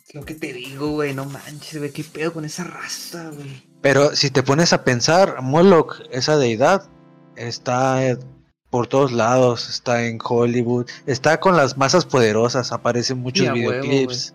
[0.08, 1.12] Es lo que te digo, güey.
[1.14, 1.90] No manches, güey.
[1.92, 3.68] ¿Qué pedo con esa raza, güey?
[3.82, 6.88] Pero si te pones a pensar, Moloch, esa deidad,
[7.36, 8.02] está
[8.70, 13.56] por todos lados, está en Hollywood, está con las masas poderosas, aparece en muchos huevo,
[13.56, 14.32] videoclips.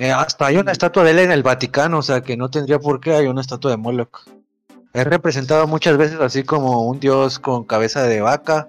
[0.00, 2.78] Eh, hasta hay una estatua de él en el Vaticano, o sea que no tendría
[2.78, 4.26] por qué hay una estatua de Moloch.
[4.92, 8.68] Es representado muchas veces así como un dios con cabeza de vaca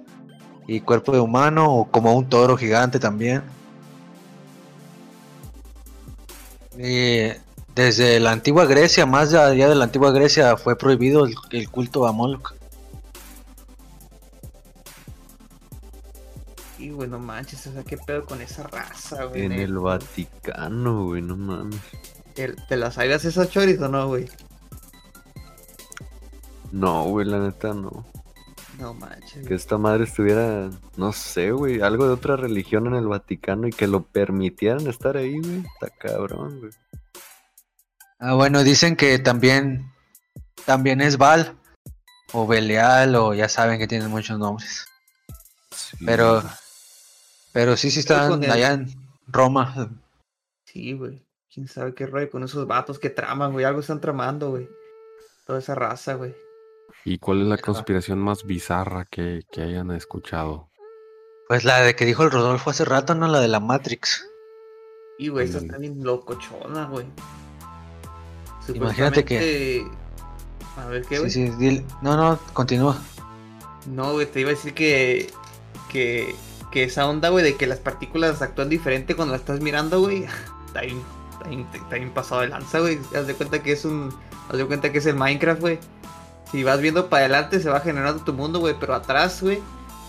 [0.67, 3.41] y cuerpo de humano, o como un toro gigante también.
[6.77, 7.31] Y
[7.73, 12.05] desde la antigua Grecia, más allá de la antigua Grecia, fue prohibido el, el culto
[12.05, 12.58] a Moloch.
[16.79, 17.67] Y, güey, no manches.
[17.67, 19.43] O sea, ¿qué pedo con esa raza, güey?
[19.43, 21.81] en el Vaticano, güey, no mames.
[22.33, 24.27] ¿Te, te las sabías esas choris o no, güey?
[26.71, 28.05] No, güey, la neta no.
[28.79, 29.45] No manches.
[29.45, 33.71] Que esta madre estuviera, no sé, güey, algo de otra religión en el Vaticano y
[33.71, 35.65] que lo permitieran estar ahí, güey.
[35.65, 36.71] Está cabrón, güey.
[38.19, 39.91] Ah, bueno, dicen que también,
[40.65, 41.57] también es Val,
[42.31, 44.85] o Belial, o ya saben que tienen muchos nombres.
[45.71, 45.97] Sí.
[46.05, 46.41] Pero,
[47.59, 48.87] pero sí, sí están el- allá en
[49.27, 49.89] Roma.
[50.63, 51.21] Sí, güey.
[51.53, 53.65] Quién sabe qué rollo con esos vatos que traman, güey.
[53.65, 54.69] Algo están tramando, güey.
[55.45, 56.33] Toda esa raza, güey.
[57.03, 60.69] ¿Y cuál es la conspiración más bizarra que, que hayan escuchado?
[61.49, 63.27] Pues la de que dijo el Rodolfo hace rato, ¿no?
[63.27, 64.25] La de la Matrix.
[65.17, 65.77] Y, güey, esta Ándale.
[65.87, 67.07] está bien locochona, güey.
[68.73, 69.85] Imagínate que-
[70.77, 71.31] A ver, ¿qué, Sí, güey?
[71.31, 72.97] sí, dile- No, no, continúa.
[73.87, 75.29] No, güey, te iba a decir que...
[75.91, 76.35] Que...
[76.71, 80.25] Que esa onda, güey, de que las partículas actúan diferente cuando las estás mirando, güey.
[80.67, 81.01] Está bien...
[81.73, 82.99] Está bien, pasado de lanza, güey.
[83.15, 84.13] Haz de cuenta que es un...
[84.49, 85.79] Haz de cuenta que es el Minecraft, güey.
[86.51, 88.75] Si vas viendo para adelante se va generando tu mundo, güey.
[88.79, 89.59] Pero atrás, güey,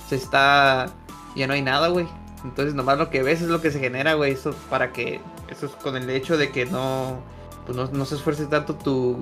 [0.08, 0.90] se está...
[1.36, 2.08] Ya no hay nada, güey.
[2.44, 4.32] Entonces nomás lo que ves es lo que se genera, güey.
[4.32, 5.20] Eso para que...
[5.48, 7.20] Eso es con el hecho de que no...
[7.64, 9.18] Pues no, no se esfuerce tanto tu...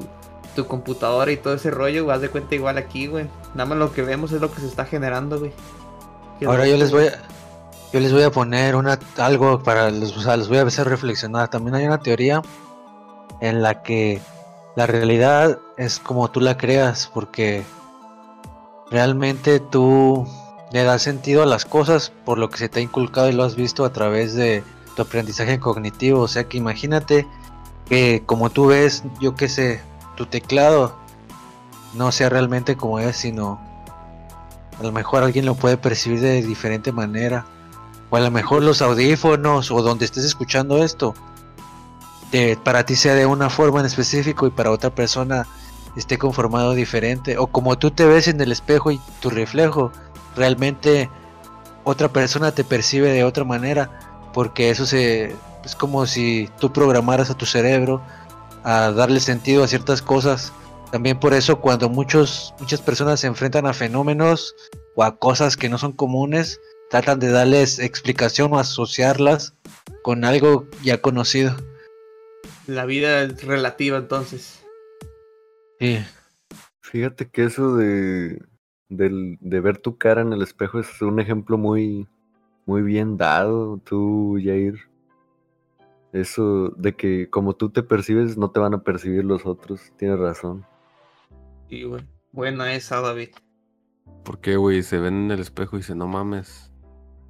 [0.57, 2.16] Tu computadora y todo ese rollo, güey.
[2.16, 3.27] Haz de cuenta igual aquí, güey.
[3.55, 5.53] Nada más lo que vemos es lo que se está generando, güey.
[6.46, 7.18] Ahora yo les voy a,
[7.92, 10.88] yo les voy a poner una algo para los, o sea, los voy a hacer
[10.88, 11.48] reflexionar.
[11.48, 12.42] También hay una teoría
[13.40, 14.20] en la que
[14.77, 17.64] la realidad es como tú la creas, porque
[18.90, 20.27] realmente tú
[20.70, 23.44] le das sentido a las cosas por lo que se te ha inculcado y lo
[23.44, 24.62] has visto a través de
[24.94, 26.20] tu aprendizaje cognitivo.
[26.20, 27.27] O sea que imagínate
[27.88, 29.81] que como tú ves, yo qué sé,
[30.16, 30.94] tu teclado
[31.94, 33.61] no sea realmente como es, sino
[34.79, 37.47] a lo mejor alguien lo puede percibir de diferente manera.
[38.11, 41.14] O a lo mejor los audífonos o donde estés escuchando esto,
[42.64, 45.47] para ti sea de una forma en específico y para otra persona
[45.97, 47.38] esté conformado diferente.
[47.38, 49.93] O como tú te ves en el espejo y tu reflejo,
[50.37, 51.11] realmente
[51.85, 53.91] otra persona te percibe de otra manera.
[54.33, 58.01] Porque eso se, es como si tú programaras a tu cerebro
[58.62, 60.53] a darle sentido a ciertas cosas.
[60.90, 64.55] También por eso cuando muchos, muchas personas se enfrentan a fenómenos
[64.96, 69.55] o a cosas que no son comunes, tratan de darles explicación o asociarlas
[70.03, 71.55] con algo ya conocido.
[72.66, 74.64] La vida es relativa, entonces.
[75.79, 75.98] Sí.
[76.81, 78.42] Fíjate que eso de,
[78.88, 82.09] del- de ver tu cara en el espejo es un ejemplo muy,
[82.64, 84.79] muy bien dado, tú, Jair.
[86.14, 89.92] Eso de que como tú te percibes, no te van a percibir los otros.
[89.98, 90.64] Tienes razón.
[91.68, 92.04] Sí, güey.
[92.33, 93.31] Buena esa, David.
[94.24, 94.83] ¿Por qué, güey?
[94.83, 96.72] Se ven en el espejo y dicen, no mames.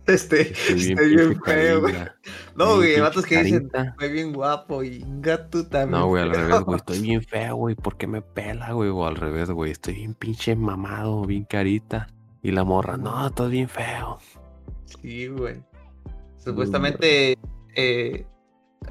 [0.07, 1.95] Este, Estoy estoy bien pinche feo, güey.
[1.95, 2.01] No,
[2.65, 3.91] estoy güey, bien vatos que dicen, carita".
[3.91, 6.01] estoy bien guapo y gato también.
[6.01, 6.77] No, güey, al revés, güey.
[6.77, 7.75] Estoy bien feo, güey.
[7.75, 8.89] ¿Por qué me pela, güey?
[8.91, 9.73] O al revés, güey.
[9.73, 12.09] Estoy bien pinche mamado, bien carita.
[12.43, 14.19] Y la morra, no, estás bien feo.
[14.87, 15.63] Sí, güey.
[16.39, 17.37] Supuestamente
[17.75, 18.27] eh,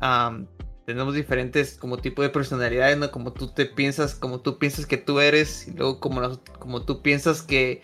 [0.01, 0.47] am,
[0.87, 3.11] tenemos diferentes como tipo de personalidades, ¿no?
[3.11, 6.83] Como tú te piensas, como tú piensas que tú eres, y luego como, las- como
[6.83, 7.81] tú piensas que,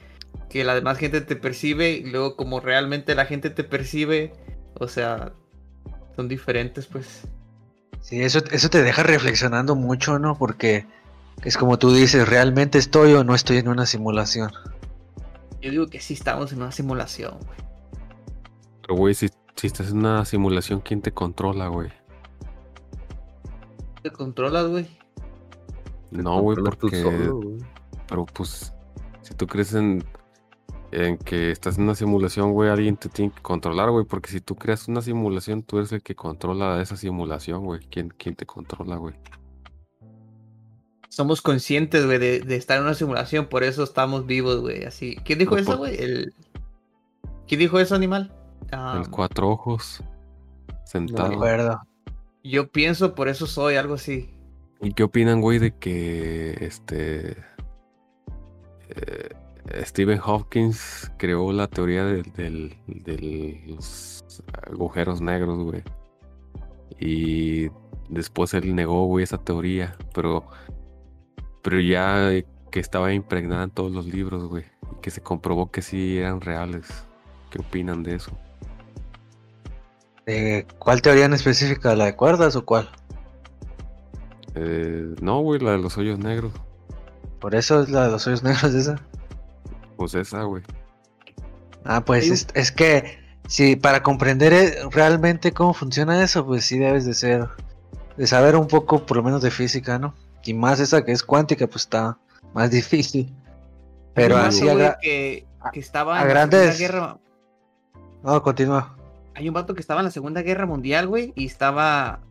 [0.50, 4.32] que la demás gente te percibe, y luego como realmente la gente te percibe.
[4.80, 5.34] O sea,
[6.16, 7.28] son diferentes, pues.
[8.00, 10.38] Sí, eso, eso te deja reflexionando mucho, ¿no?
[10.38, 10.86] Porque
[11.44, 14.50] es como tú dices, ¿realmente estoy o no estoy en una simulación?
[15.62, 17.58] Yo digo que sí estamos en una simulación, güey.
[18.82, 21.90] Pero, güey, si, si estás en una simulación, ¿quién te controla, güey?
[24.04, 24.88] ¿Te controlas, güey?
[26.12, 27.02] No, güey, porque...
[27.02, 27.58] solo.
[28.08, 28.74] Pero pues,
[29.22, 30.04] si tú crees en,
[30.92, 34.06] en que estás en una simulación, güey, alguien te tiene que controlar, güey.
[34.06, 37.80] Porque si tú creas una simulación, tú eres el que controla esa simulación, güey.
[37.90, 39.16] ¿Quién, quién te controla, güey?
[41.10, 44.84] Somos conscientes, güey, de, de estar en una simulación, por eso estamos vivos, güey.
[44.84, 45.16] Así.
[45.24, 45.96] ¿Quién dijo No, eso, por- güey?
[46.02, 46.34] El...
[47.48, 48.32] ¿Quién dijo eso, animal?
[48.72, 50.02] El cuatro ojos,
[50.68, 51.30] No sentado.
[51.30, 51.82] me acuerdo.
[52.44, 54.30] Yo pienso, por eso soy, algo así.
[54.82, 57.38] ¿Y qué opinan, güey, de que este
[58.90, 59.30] eh,
[59.86, 64.26] Stephen Hopkins creó la teoría del- de los
[64.70, 65.84] agujeros negros, güey?
[67.00, 67.70] Y
[68.10, 70.46] después él negó, güey, esa teoría, pero,
[71.62, 72.30] pero ya
[72.72, 76.42] que estaba impregnada en todos los libros, güey, y que se comprobó que sí eran
[76.42, 77.06] reales.
[77.50, 78.38] ¿Qué opinan de eso?
[80.26, 81.96] Eh, ¿Cuál teoría en específica?
[81.96, 82.90] ¿La de cuerdas o cuál?
[84.56, 86.54] Eh, no, güey, la de los hoyos negros.
[87.40, 88.96] Por eso es la de los hoyos negros esa.
[89.98, 90.64] Pues esa, güey.
[91.86, 96.78] Ah, pues es, es que si para comprender eh, realmente cómo funciona eso, pues sí
[96.80, 97.50] debes de ser,
[98.16, 100.14] de saber un poco por lo menos de física, ¿no?
[100.46, 102.18] Y más esa que es cuántica, pues está
[102.54, 103.34] más difícil.
[104.14, 107.18] Pero así a, güey, que, que estaba a en la grandes- Segunda Guerra.
[108.24, 108.96] No, continúa.
[109.36, 112.22] Hay un vato que estaba en la Segunda Guerra Mundial, güey, y estaba.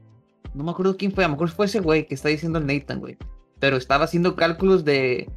[0.55, 2.67] No me acuerdo quién fue, a lo mejor fue ese güey que está diciendo el
[2.67, 3.17] Nathan, güey.
[3.59, 5.29] Pero estaba haciendo cálculos de.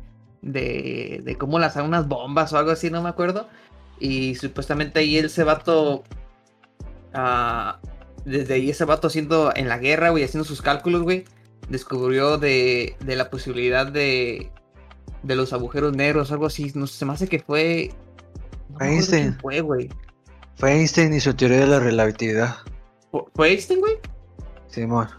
[0.42, 1.22] de.
[1.24, 3.48] de cómo lanzar unas bombas o algo así, no me acuerdo.
[4.00, 6.04] Y supuestamente ahí ese vato.
[7.14, 7.80] ah,
[8.26, 11.26] desde ahí ese vato haciendo en la guerra, güey, haciendo sus cálculos, güey.
[11.70, 14.52] Descubrió de, de la posibilidad de.
[15.24, 16.72] de los agujeros negros, algo así.
[16.76, 17.92] No sé, se me hace que fue.
[18.70, 19.90] No quién fue, güey.
[20.58, 22.56] Fue Einstein y su teoría de la relatividad.
[23.12, 23.94] ¿Fue- ¿Fue Einstein, güey?
[24.68, 25.10] Simón.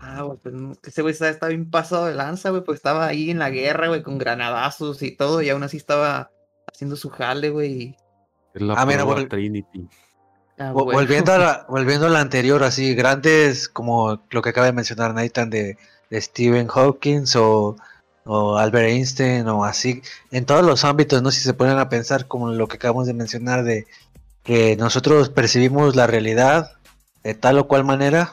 [0.00, 3.06] Ah, güey, pues que ese güey estaba, estaba bien pasado de lanza, güey, pues estaba
[3.06, 6.30] ahí en la guerra, güey, con granadazos y todo, y aún así estaba
[6.72, 7.72] haciendo su jale, güey.
[7.82, 7.96] y-
[8.54, 9.88] Es la Ah, mira, vol- Trinity.
[10.58, 10.94] Ah, güey.
[10.96, 15.12] Volviendo a la, volviendo a la anterior, así, grandes como lo que acaba de mencionar
[15.12, 15.76] Nathan de,
[16.08, 17.76] de Stephen Hawking o,
[18.24, 21.30] o Albert Einstein o así, en todos los ámbitos, ¿no?
[21.32, 23.86] Si se ponen a pensar como lo que acabamos de mencionar de
[24.46, 26.72] que nosotros percibimos la realidad
[27.24, 28.32] de tal o cual manera,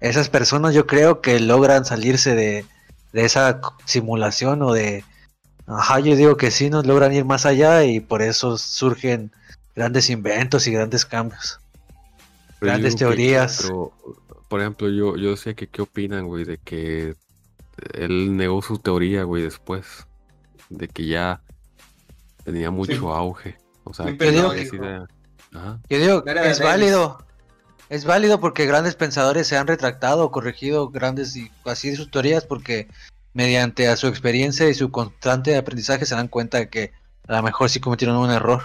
[0.00, 2.64] esas personas yo creo que logran salirse de,
[3.12, 5.04] de esa simulación o de...
[5.66, 9.30] Ajá, yo digo que sí, nos logran ir más allá y por eso surgen
[9.74, 11.60] grandes inventos y grandes cambios.
[12.58, 13.60] Pero Grandes que- teorías.
[13.62, 13.92] pero,
[14.48, 17.14] por ejemplo, yo, yo sé que qué opinan, güey, de que
[17.94, 19.86] él negó su teoría, güey, después.
[20.68, 21.40] De que ya
[22.44, 23.56] tenía mucho auge.
[23.84, 25.06] O sea, que.
[25.54, 25.78] Ajá.
[25.88, 27.24] Yo digo, No es válido.
[27.88, 32.44] Es válido porque grandes pensadores se han retractado o corregido grandes y así sus teorías
[32.44, 32.86] porque
[33.34, 36.92] mediante a su experiencia y su constante aprendizaje se dan cuenta de que
[37.26, 38.62] a lo mejor sí cometieron un error.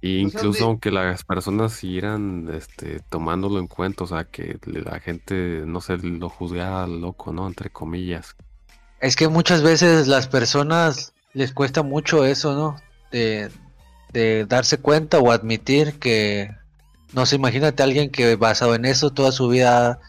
[0.00, 4.24] Y O sea, incluso de- aunque las personas siguieran este, tomándolo en cuenta, o sea,
[4.24, 7.46] que la gente, no sé, lo juzgara loco, ¿no?
[7.46, 8.36] Entre comillas.
[9.00, 12.76] Es que muchas veces las personas les cuesta mucho eso, ¿no?
[13.10, 13.50] De,
[14.12, 16.50] de darse cuenta o admitir que,
[17.12, 20.00] no sé, imagínate a alguien que basado en eso toda su vida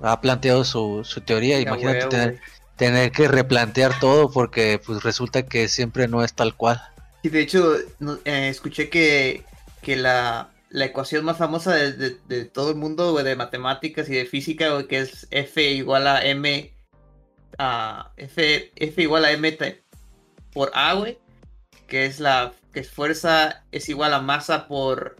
[0.00, 2.40] ha planteado su, su teoría, Ya, imagínate tener,
[2.76, 6.80] tener que replantear todo porque pues resulta que siempre no es tal cual.
[7.22, 7.76] Y de hecho,
[8.24, 9.42] eh, escuché que,
[9.82, 14.14] que la, la ecuación más famosa de, de- de todo el mundo, de matemáticas y
[14.14, 16.72] de física, que es F igual a M,
[17.58, 19.58] a F, F igual a M
[20.52, 21.18] por A, güey,
[21.88, 25.16] que es la que es fuerza es igual a masa por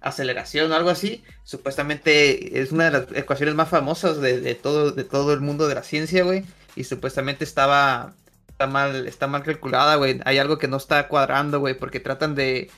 [0.00, 1.24] aceleración o algo así.
[1.42, 5.74] Supuestamente es una de las ecuaciones más famosas de, todo, de todo el mundo de
[5.74, 6.44] la ciencia, güey.
[6.76, 8.14] Y supuestamente estaba
[8.48, 10.20] está mal, está mal calculada, güey.
[10.24, 12.70] Hay algo que no está cuadrando, güey, porque tratan de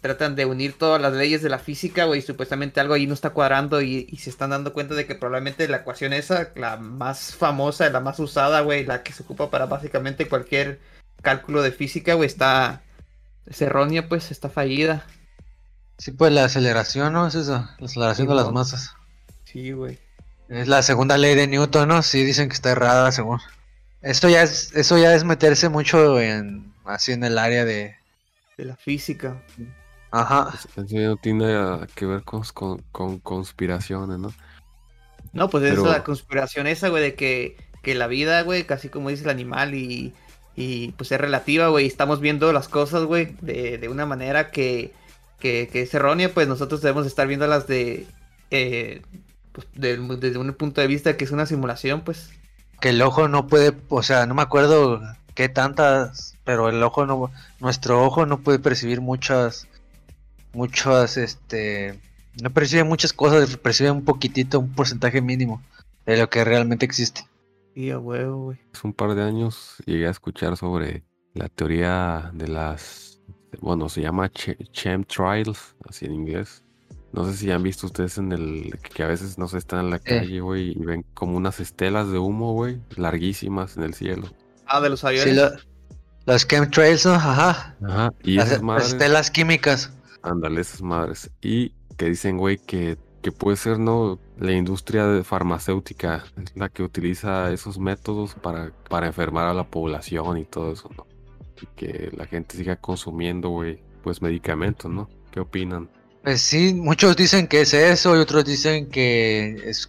[0.00, 3.30] tratan de unir todas las leyes de la física, güey, supuestamente algo ahí no está
[3.30, 7.34] cuadrando y, y se están dando cuenta de que probablemente la ecuación esa, la más
[7.34, 10.78] famosa, la más usada, güey, la que se ocupa para básicamente cualquier
[11.24, 12.82] cálculo de física, güey, está
[13.46, 15.04] es errónea, pues, está fallida.
[15.98, 17.26] Sí, pues la aceleración, ¿no?
[17.26, 18.94] Es eso, la aceleración Sí, de las masas.
[19.44, 19.98] Sí, güey.
[20.48, 22.02] Es la segunda ley de Newton, ¿no?
[22.02, 23.40] Sí, dicen que está errada, según.
[24.02, 27.96] Esto ya es, eso ya es meterse mucho en, así en el área de,
[28.56, 29.42] De la física.
[30.10, 30.52] ajá.
[30.76, 31.46] Eso ya no tiene
[31.94, 34.32] que ver con, con, con conspiraciones, ¿no?
[35.32, 38.88] No, pues es Pero- la conspiración esa, güey, de que, que la vida, güey, casi
[38.88, 40.14] como dice el animal y,
[40.56, 41.86] y pues es relativa, güey.
[41.86, 44.92] Estamos viendo las cosas, güey, de, de una manera que,
[45.40, 48.06] que, que es errónea, pues nosotros debemos estar viéndolas de,
[48.50, 49.02] eh,
[49.52, 52.30] pues, de- desde un punto de vista que es una simulación, pues.
[52.80, 55.00] Que el ojo no puede, o sea, no me acuerdo
[55.34, 59.66] qué tantas, pero el ojo no, nuestro ojo no puede percibir muchas,
[60.52, 61.98] muchas, este,
[62.42, 65.62] no percibe muchas cosas, percibe un poquitito, un porcentaje mínimo
[66.06, 67.26] de lo que realmente existe.
[67.74, 68.58] Y a huevo, güey.
[68.72, 73.20] Hace un par de años llegué a escuchar sobre la teoría de las,
[73.60, 76.62] bueno, se llama che- chemtrails, así en inglés.
[77.12, 79.90] No sé si han visto ustedes en el, que a veces, no sé, están en
[79.90, 84.26] la calle, güey, y ven como unas estelas de humo, güey, larguísimas en el cielo.
[84.66, 85.36] Ah, de los Sí, aviones.
[85.36, 85.50] lo-
[86.26, 87.12] los chemtrails, ¿no?
[87.14, 87.76] Ajá.
[87.86, 88.10] Ajá.
[88.22, 89.92] Y Las, esas las madres, estelas químicas.
[90.22, 91.30] ándale, esas madres.
[91.40, 94.18] Y que dicen, güey, que, que puede ser, ¿no?
[94.38, 100.44] La industria farmacéutica la que utiliza esos métodos para, para enfermar a la población y
[100.44, 101.06] todo eso, ¿no?
[101.62, 103.64] Y que la gente siga consumiendo,
[104.02, 105.08] pues medicamentos, ¿no?
[105.32, 105.88] ¿Qué opinan?
[106.22, 109.88] Pues sí, muchos dicen que es eso y otros dicen que es...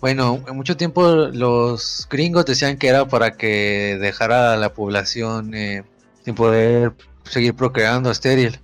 [0.00, 5.54] Bueno, en mucho tiempo los gringos decían que era para que dejara a la población
[5.54, 5.84] eh,
[6.24, 8.58] sin poder seguir procreando estéril.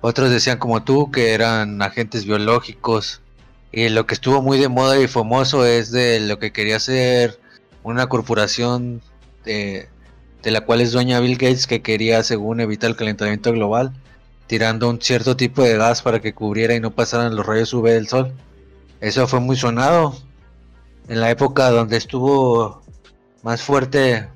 [0.00, 3.22] Otros decían como tú que eran agentes biológicos.
[3.72, 7.38] Y lo que estuvo muy de moda y famoso es de lo que quería hacer
[7.82, 9.02] una corporación
[9.44, 9.88] de,
[10.42, 13.92] de la cual es dueña Bill Gates que quería según evitar el calentamiento global
[14.46, 17.90] tirando un cierto tipo de gas para que cubriera y no pasaran los rayos UV
[17.90, 18.32] del sol.
[19.00, 20.16] Eso fue muy sonado.
[21.08, 22.82] En la época donde estuvo
[23.42, 24.28] más fuerte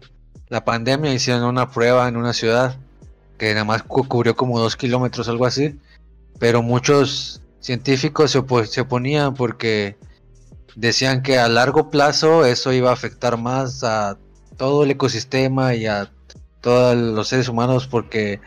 [0.51, 2.77] la pandemia, hicieron una prueba en una ciudad
[3.39, 5.79] que nada más cu- cubrió como dos kilómetros, algo así.
[6.39, 9.97] Pero muchos científicos se, opo- se oponían porque
[10.77, 14.19] decían que a largo plazo eso iba a afectar más a
[14.59, 16.13] todo el ecosistema y a
[16.61, 18.41] todos los seres humanos porque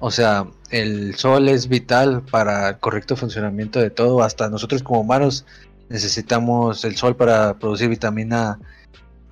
[0.00, 4.22] o sea, el sol es vital para el correcto funcionamiento de todo.
[4.22, 5.46] Hasta nosotros como humanos
[5.88, 8.58] necesitamos el sol para producir vitamina,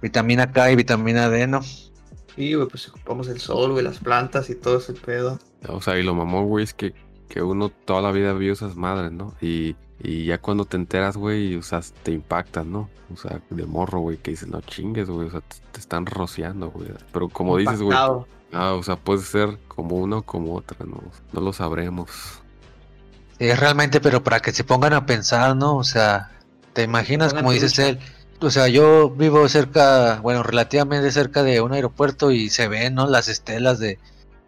[0.00, 1.60] vitamina K y vitamina D, ¿no?
[1.62, 5.38] Sí, güey, pues ocupamos el sol, güey, las plantas y todo ese pedo.
[5.68, 6.94] O sea, y lo mamón, güey, es que,
[7.32, 9.34] que uno toda la vida vio esas madres, ¿no?
[9.40, 12.90] Y, y ya cuando te enteras, güey, o sea, te impactan, ¿no?
[13.10, 16.04] O sea, de morro, güey, que dices, no chingues, güey, o sea, te, te están
[16.04, 16.90] rociando, güey.
[17.10, 21.02] Pero como dices, güey, ah, o sea, puede ser como una o como otra, ¿no?
[21.32, 22.10] No lo sabremos.
[23.38, 25.76] Sí, realmente, pero para que se pongan a pensar, ¿no?
[25.76, 26.30] O sea,
[26.74, 27.98] te imaginas, como dices él,
[28.42, 33.06] o sea, yo vivo cerca, bueno, relativamente cerca de un aeropuerto y se ven, ¿no?
[33.06, 33.98] Las estelas de,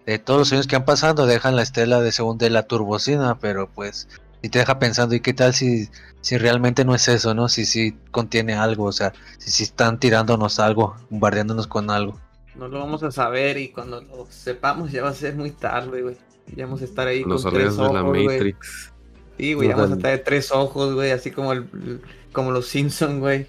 [0.07, 3.39] de todos los años que han pasado, dejan la estela de según de la turbocina,
[3.39, 4.09] pero pues,
[4.43, 5.89] y te deja pensando, ¿y qué tal si,
[6.21, 7.49] si realmente no es eso, ¿no?
[7.49, 12.21] Si sí contiene algo, o sea, si sí están tirándonos algo, bombardeándonos con algo.
[12.55, 16.03] No lo vamos a saber y cuando lo sepamos ya va a ser muy tarde,
[16.03, 16.17] güey.
[16.55, 18.27] Ya vamos a estar ahí con tres de la ojos, güey.
[18.27, 18.93] Matrix.
[19.39, 20.03] Sí, güey, ya vamos a Ojalá.
[20.03, 22.01] traer tres ojos, güey, así como el,
[22.33, 23.47] como los Simpson, güey.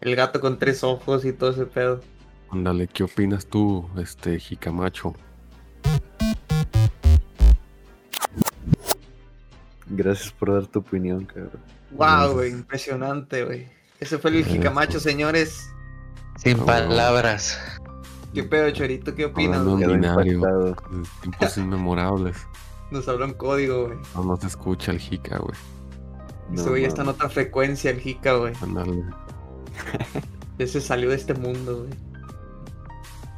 [0.00, 2.00] El gato con tres ojos y todo ese pedo.
[2.50, 5.14] Ándale, ¿qué opinas tú, este, Jicamacho?
[9.90, 11.60] Gracias por dar tu opinión, cabrón.
[11.92, 13.66] Wow, güey, impresionante, güey.
[14.00, 14.44] Ese fue el.
[14.44, 15.68] Jicamacho, señores.
[16.36, 17.58] Sin Ah, palabras.
[18.34, 19.14] ¿Qué pedo, Chorito?
[19.14, 19.64] ¿Qué opinas?
[19.64, 20.76] Binario.
[21.22, 22.36] Tiempos inmemorables.
[22.90, 23.98] Nos habló en código, güey.
[24.14, 25.56] No nos escucha el Jica, güey.
[26.50, 28.52] No Ese güey ya está en otra frecuencia, el Jica, güey.
[28.62, 29.02] Ándale.
[30.58, 31.90] Ese salió de este mundo, güey.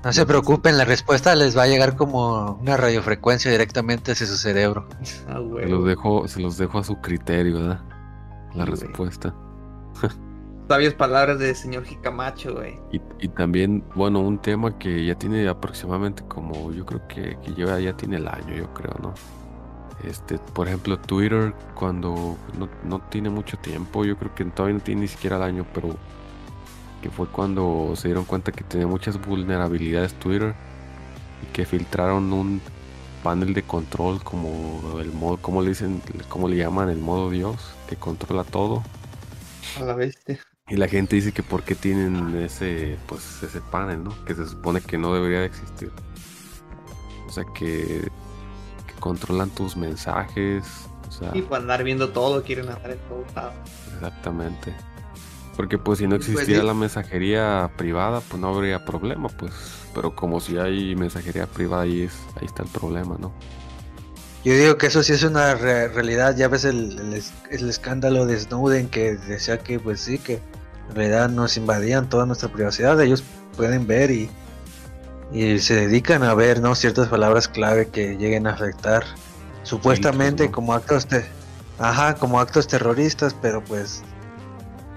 [0.03, 4.36] No se preocupen, la respuesta les va a llegar como una radiofrecuencia directamente hacia su
[4.36, 4.88] cerebro.
[5.28, 7.80] Ah, Se los dejo, se los dejo a su criterio, ¿verdad?
[8.55, 8.80] La güey.
[8.80, 9.34] respuesta.
[10.68, 12.78] Sabias palabras de señor Jicamacho, güey.
[12.92, 17.53] Y, y también, bueno, un tema que ya tiene aproximadamente como, yo creo que, que
[17.55, 19.12] lleva, ya tiene el año, yo creo, ¿no?
[20.05, 24.82] Este, por ejemplo, Twitter, cuando no, no tiene mucho tiempo, yo creo que todavía no
[24.82, 25.98] tiene ni siquiera el año, pero
[27.01, 30.57] que fue cuando se dieron cuenta que tenía muchas vulnerabilidades Twitter
[31.40, 32.62] y que filtraron un
[33.22, 37.80] panel de control como el modo, como le dicen, como le llaman el modo Dios,
[37.86, 38.90] que controla todo.
[39.74, 40.38] A la bestia.
[40.68, 44.24] Y la gente dice que por qué tienen ese, pues, ese panel, ¿no?
[44.24, 45.92] Que se supone que no debería de existir.
[47.26, 48.12] O sea que,
[48.86, 50.92] que controlan tus mensajes.
[51.09, 53.24] O sea, Y por andar viendo todo, quieren andar en todo
[53.86, 54.74] exactamente.
[55.61, 59.52] Porque pues si no Pues, existiera la mensajería privada, pues no habría problema, pues.
[59.94, 63.34] Pero como si hay mensajería privada, ahí, es, ahí está el problema, ¿no?
[64.42, 66.34] Yo digo que eso sí es una re- realidad.
[66.36, 70.42] Ya ves el, el es- el escándalo de Snowden que decía que, pues sí, que
[70.88, 72.98] en realidad nos invadían toda nuestra privacidad.
[73.00, 73.22] Ellos
[73.56, 74.30] pueden ver y,
[75.32, 76.74] y se dedican a ver, ¿no?
[76.74, 79.04] Ciertas palabras clave que lleguen a afectar.
[79.62, 80.52] Supuestamente ¿no?
[80.52, 81.24] como actos de,
[81.78, 84.02] ajá, como actos terroristas, pero pues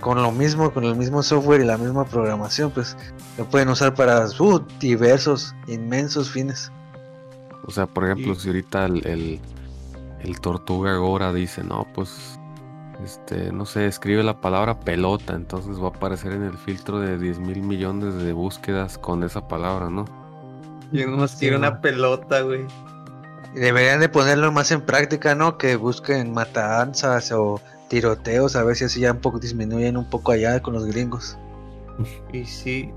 [0.04, 2.98] con lo mismo, con el mismo software y la misma programación, pues
[3.38, 6.72] lo pueden usar para uh, diversos, inmensos fines.
[7.66, 9.42] O sea, por ejemplo, Y- si ahorita el, el,
[10.20, 12.40] el Tortuga Gora dice, no, pues,
[13.04, 17.18] este, no sé, escribe la palabra pelota, entonces va a aparecer en el filtro de
[17.18, 20.06] 10 mil millones de búsquedas con esa palabra, ¿no?
[20.92, 21.60] Yo nomás Sí, quiero ¿no?
[21.60, 22.68] una pelota, güey.
[23.54, 25.58] Deberían de ponerlo más en práctica, ¿no?
[25.58, 27.62] Que busquen matanzas o
[27.94, 31.38] tiroteos, a ver si así ya un poco disminuyen un poco allá con los gringos.
[32.34, 32.92] Y sí.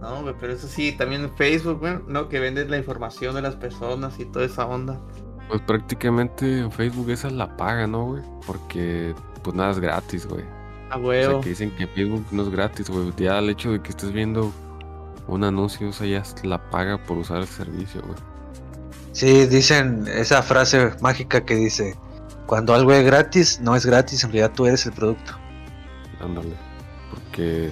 [0.00, 2.30] No, güey, pero eso sí, también Facebook, güey, ¿no?
[2.30, 4.98] Que vendes la información de las personas y toda esa onda.
[5.48, 8.22] Pues prácticamente en Facebook esa es la paga, ¿no, güey?
[8.46, 10.44] Porque pues nada es gratis, güey.
[10.88, 11.32] A O huevo.
[11.34, 13.12] sea, que dicen que Facebook no es gratis, güey.
[13.18, 14.50] Ya el hecho de que estés viendo
[15.26, 18.18] un anuncio, o sea, ya es la paga por usar el servicio, güey.
[19.12, 21.96] Sí, dicen esa frase mágica que dice,
[22.46, 25.32] cuando algo es gratis, no es gratis, en realidad tú eres el producto.
[26.20, 26.54] Ándale.
[27.10, 27.70] Porque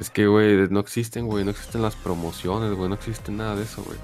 [0.00, 1.44] es que, güey, no existen, güey.
[1.44, 2.88] No existen las promociones, güey.
[2.88, 3.98] No existe nada de eso, güey.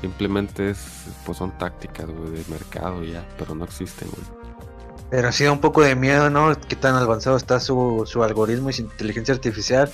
[0.00, 0.78] Simplemente es,
[1.26, 3.26] pues son tácticas, güey, de mercado ya.
[3.38, 4.22] Pero no existen, güey.
[5.10, 6.56] Pero sí da un poco de miedo, ¿no?
[6.68, 9.90] Qué tan avanzado está su, su algoritmo y su inteligencia artificial.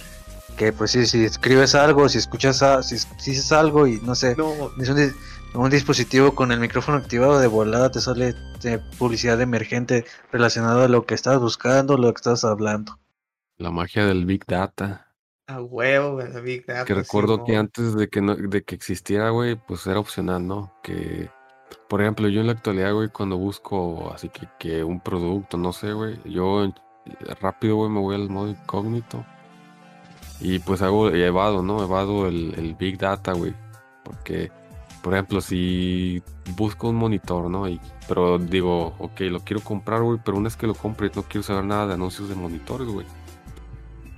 [0.56, 4.14] Que pues sí, si escribes algo, si escuchas, a- si, si dices algo y no
[4.14, 5.14] sé, No, es un,
[5.54, 8.34] un dispositivo con el micrófono activado de volada te sale
[8.64, 12.98] eh, publicidad emergente relacionada a lo que estás buscando, lo que estás hablando.
[13.56, 15.14] La magia del Big Data.
[15.46, 18.74] a huevo, güey, la Big Data, Que recuerdo que antes de que no, de que
[18.74, 20.74] existiera, güey, pues era opcional, ¿no?
[20.82, 21.30] Que,
[21.88, 25.72] por ejemplo, yo en la actualidad, güey, cuando busco así que, que un producto, no
[25.72, 26.74] sé, güey, yo en-
[27.40, 29.24] rápido, güey, me voy al modo incógnito
[30.40, 31.82] y pues hago, evado, ¿no?
[31.82, 33.54] Evado el, el Big Data, güey.
[34.04, 34.50] Porque,
[35.06, 36.20] por ejemplo, si
[36.56, 37.68] busco un monitor, ¿no?
[37.68, 41.22] Y, pero digo, ok, lo quiero comprar, güey, pero una vez que lo compre, no
[41.22, 43.06] quiero saber nada de anuncios de monitores, güey.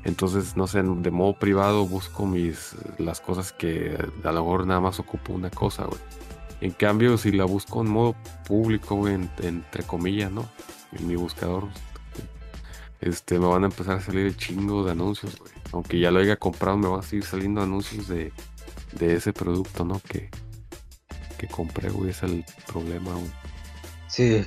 [0.04, 4.80] Entonces, no sé, de modo privado busco mis las cosas que a lo mejor nada
[4.80, 6.00] más ocupo una cosa, güey.
[6.62, 8.14] En cambio, si la busco en modo
[8.46, 10.48] público, güey, en- entre comillas, ¿no?
[10.98, 11.64] En mi buscador,
[13.02, 15.52] este, me van a empezar a salir el chingo de anuncios, güey.
[15.70, 18.32] Aunque ya lo haya comprado, me van a seguir saliendo anuncios de,
[18.98, 20.00] de ese producto, ¿no?
[20.00, 20.30] Que,
[21.38, 23.32] que compré, güey, es el problema, güey.
[24.08, 24.44] Sí,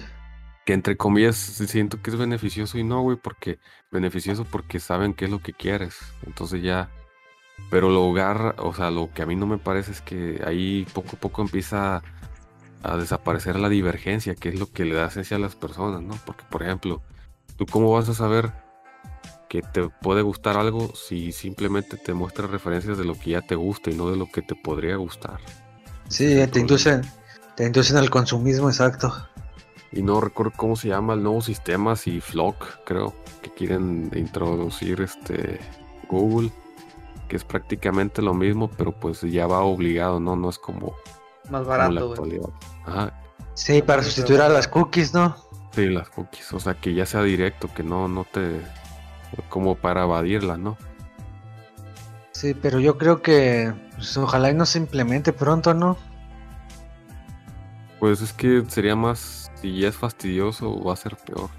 [0.65, 3.59] Que entre comillas siento que es beneficioso y no, güey, porque
[3.91, 5.99] beneficioso porque saben qué es lo que quieres.
[6.25, 6.91] Entonces ya.
[7.69, 10.87] Pero lo hogar, o sea, lo que a mí no me parece es que ahí
[10.93, 12.03] poco a poco empieza
[12.83, 16.15] a desaparecer la divergencia, que es lo que le da esencia a las personas, ¿no?
[16.25, 17.01] Porque, por ejemplo,
[17.57, 18.53] ¿tú cómo vas a saber
[19.49, 23.55] que te puede gustar algo si simplemente te muestra referencias de lo que ya te
[23.55, 25.39] gusta y no de lo que te podría gustar?
[26.12, 26.59] Sí, te problema.
[26.59, 27.01] inducen,
[27.55, 29.14] te inducen al consumismo, exacto.
[29.91, 35.01] Y no recuerdo cómo se llama el nuevo sistema, si Flock, creo, que quieren introducir
[35.01, 35.59] este
[36.07, 36.51] Google,
[37.28, 40.36] que es prácticamente lo mismo, pero pues ya va obligado, ¿no?
[40.36, 40.95] No es como,
[41.49, 42.12] Más como la barato, güey.
[42.12, 42.49] actualidad.
[42.86, 43.18] Ajá,
[43.53, 45.36] Sí, para sustituir a las cookies, ¿no?
[45.76, 48.62] sí, las cookies, o sea, que ya sea directo, que no, no te,
[49.49, 50.78] como para evadirla, ¿no?
[52.32, 55.95] Sí, pero yo creo que pues, ojalá y no se implemente pronto, ¿no?
[57.99, 61.52] Pues es que sería más, si ya es fastidioso, va a ser peor.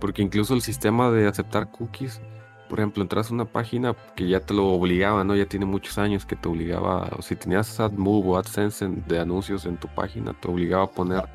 [0.00, 2.22] Porque incluso el sistema de aceptar cookies,
[2.70, 5.36] por ejemplo, entras a una página que ya te lo obligaba, ¿no?
[5.36, 9.20] Ya tiene muchos años que te obligaba, o si tenías AdMove o AdSense en- de
[9.20, 11.28] anuncios en tu página, te obligaba a poner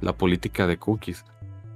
[0.00, 1.24] la política de cookies.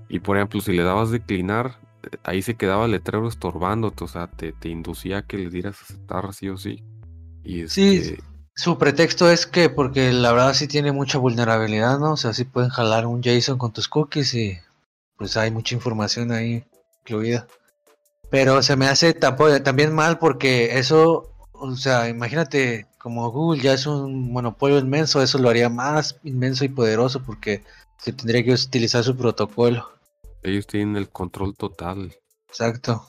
[0.09, 4.09] Y por ejemplo, si le dabas declinar, eh, ahí se quedaba el letrero estorbándote, o
[4.09, 6.83] sea, te, te inducía a que le dieras aceptar sí o sí.
[7.47, 8.19] Y Sí, este,
[8.55, 12.13] Su pretexto es que porque la verdad sí tiene mucha vulnerabilidad, ¿no?
[12.13, 14.59] O sea, sí pueden jalar un JSON con tus cookies y
[15.17, 16.65] pues hay mucha información ahí
[17.01, 17.47] incluida.
[18.31, 23.87] Pero se me hace también mal porque eso, o sea, imagínate, como Google ya es
[23.87, 27.63] un monopolio inmenso, eso lo haría más inmenso y poderoso porque
[27.99, 29.89] se tendría que utilizar su protocolo.
[30.43, 32.17] ellos tienen el control total.
[32.49, 33.07] Exacto.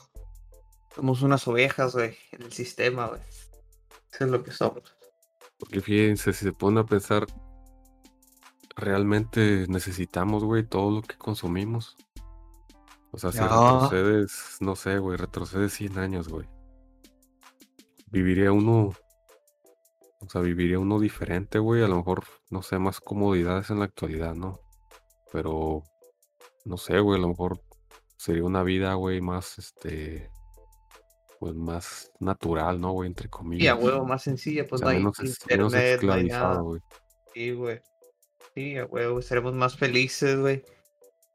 [0.94, 3.20] Somos unas ovejas, güey, en el sistema, güey.
[4.12, 4.96] Eso es lo que somos.
[5.58, 7.26] Porque fíjense, si se pone a pensar,
[8.76, 11.96] realmente necesitamos, güey, todo lo que consumimos.
[13.10, 13.48] O sea, si No.
[13.48, 16.46] retrocedes, no sé, güey, retrocedes 100 años, güey.
[18.10, 18.92] Viviría uno,
[20.20, 21.82] o sea, viviría uno diferente, güey.
[21.82, 24.60] A lo mejor, no sé, más comodidades en la actualidad, ¿no?
[25.32, 25.82] Pero,
[26.64, 27.60] no sé, güey, a lo mejor
[28.16, 30.30] sería una vida, güey, más, este,
[31.40, 33.06] pues más natural, ¿no, güey?
[33.08, 33.72] Entre Y comillas.
[33.72, 36.38] a huevo, más sencilla, pues no hay menos, es- menos internet, no hay nada.
[36.40, 36.80] esclavizado, güey.
[37.34, 37.80] Sí, güey.
[38.54, 40.64] Sí, a huevo, seremos más felices, güey.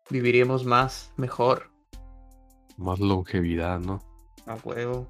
[0.09, 1.71] Viviríamos más, mejor.
[2.77, 3.99] Más longevidad, ¿no?
[4.45, 5.07] A huevo.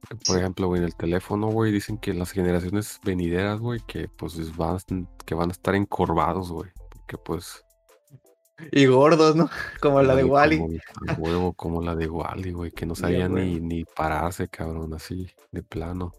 [0.00, 4.08] Porque, Por ejemplo, güey, en el teléfono, güey, dicen que las generaciones venideras, güey, que
[4.08, 4.78] pues es- van,
[5.26, 6.70] que van a estar encorvados, güey.
[6.90, 7.64] Porque pues...
[8.72, 9.48] Y gordos, ¿no?
[9.80, 10.58] Como la de güey, Wally.
[10.58, 14.48] Como, huevo, como la de Wally, güey, que no Sí, a sabían ni, ni pararse,
[14.48, 16.12] cabrón, así, de plano.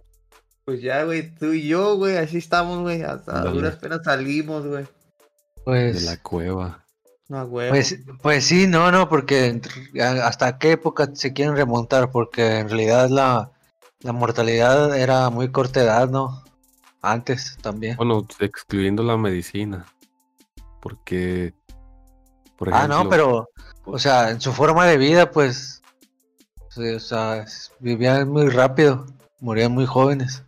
[0.65, 3.01] Pues ya, güey, tú y yo, güey, así estamos, güey.
[3.01, 3.55] Hasta a Ándale.
[3.55, 4.83] duras penas salimos, güey.
[4.83, 4.89] De
[5.65, 6.85] Pues, la cueva.
[7.27, 7.71] No, huevo.
[7.71, 9.61] pues, pues sí, no, no, porque
[10.01, 13.51] hasta qué época se quieren remontar, porque en realidad la,
[13.99, 16.43] la mortalidad era muy corta edad, ¿no?
[17.01, 17.97] Antes también.
[17.97, 19.85] Bueno, excluyendo la medicina.
[20.81, 21.53] Porque...
[22.59, 23.47] Por Ah, no, pero,
[23.85, 25.81] o sea, en su forma de vida, pues,
[26.69, 27.45] sí, o sea,
[27.79, 29.05] vivían muy rápido,
[29.39, 30.43] morían muy jóvenes.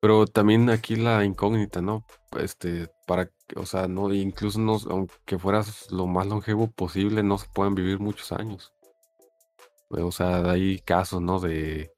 [0.00, 2.06] Pero también aquí la incógnita, ¿no?
[2.38, 7.48] Este, para, o sea, no, incluso no, aunque fueras lo más longevo posible, no se
[7.52, 8.72] pueden vivir muchos años.
[9.90, 11.38] O sea, hay casos, ¿no?
[11.38, 11.90] De,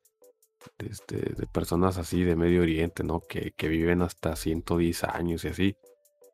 [0.79, 3.21] de, este, de personas así de Medio Oriente, ¿no?
[3.21, 5.77] Que, que viven hasta 110 años y así.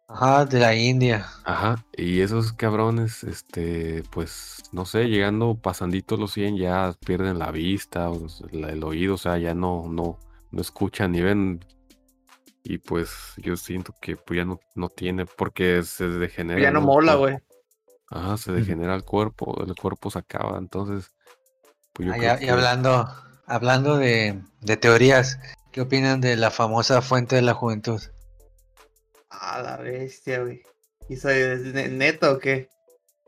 [0.07, 1.27] Ajá, de la India.
[1.45, 7.51] Ajá, y esos cabrones, este, pues, no sé, llegando pasandito los 100 ya pierden la
[7.51, 8.11] vista,
[8.53, 10.19] el oído, o sea, ya no, no,
[10.51, 11.65] no escuchan ni ven.
[12.63, 16.61] Y pues yo siento que pues ya no, no tiene, porque se degenera.
[16.61, 17.37] ya no mola, güey.
[18.11, 21.13] Ajá, se degenera el cuerpo, el cuerpo se acaba, entonces,
[21.93, 23.09] pues yo Ah, y hablando,
[23.47, 25.39] hablando de, de teorías,
[25.73, 28.01] ¿qué opinan de la famosa fuente de la juventud?
[29.41, 30.63] Ah, la bestia, güey.
[31.09, 32.69] ¿Y ne- neto o qué?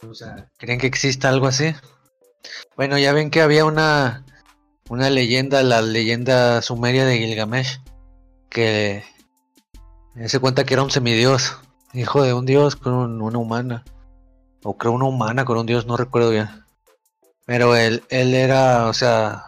[0.08, 1.74] O sea, ¿creen que exista algo así?
[2.76, 4.24] Bueno, ya ven que había una,
[4.88, 7.80] una leyenda, la leyenda sumeria de Gilgamesh,
[8.48, 9.04] que
[10.26, 11.58] se cuenta que era un semidios,
[11.92, 13.84] hijo de un dios con un- una humana,
[14.62, 16.48] o creo una humana con un dios, no recuerdo bien.
[17.46, 19.44] Pero él, él era, o sea,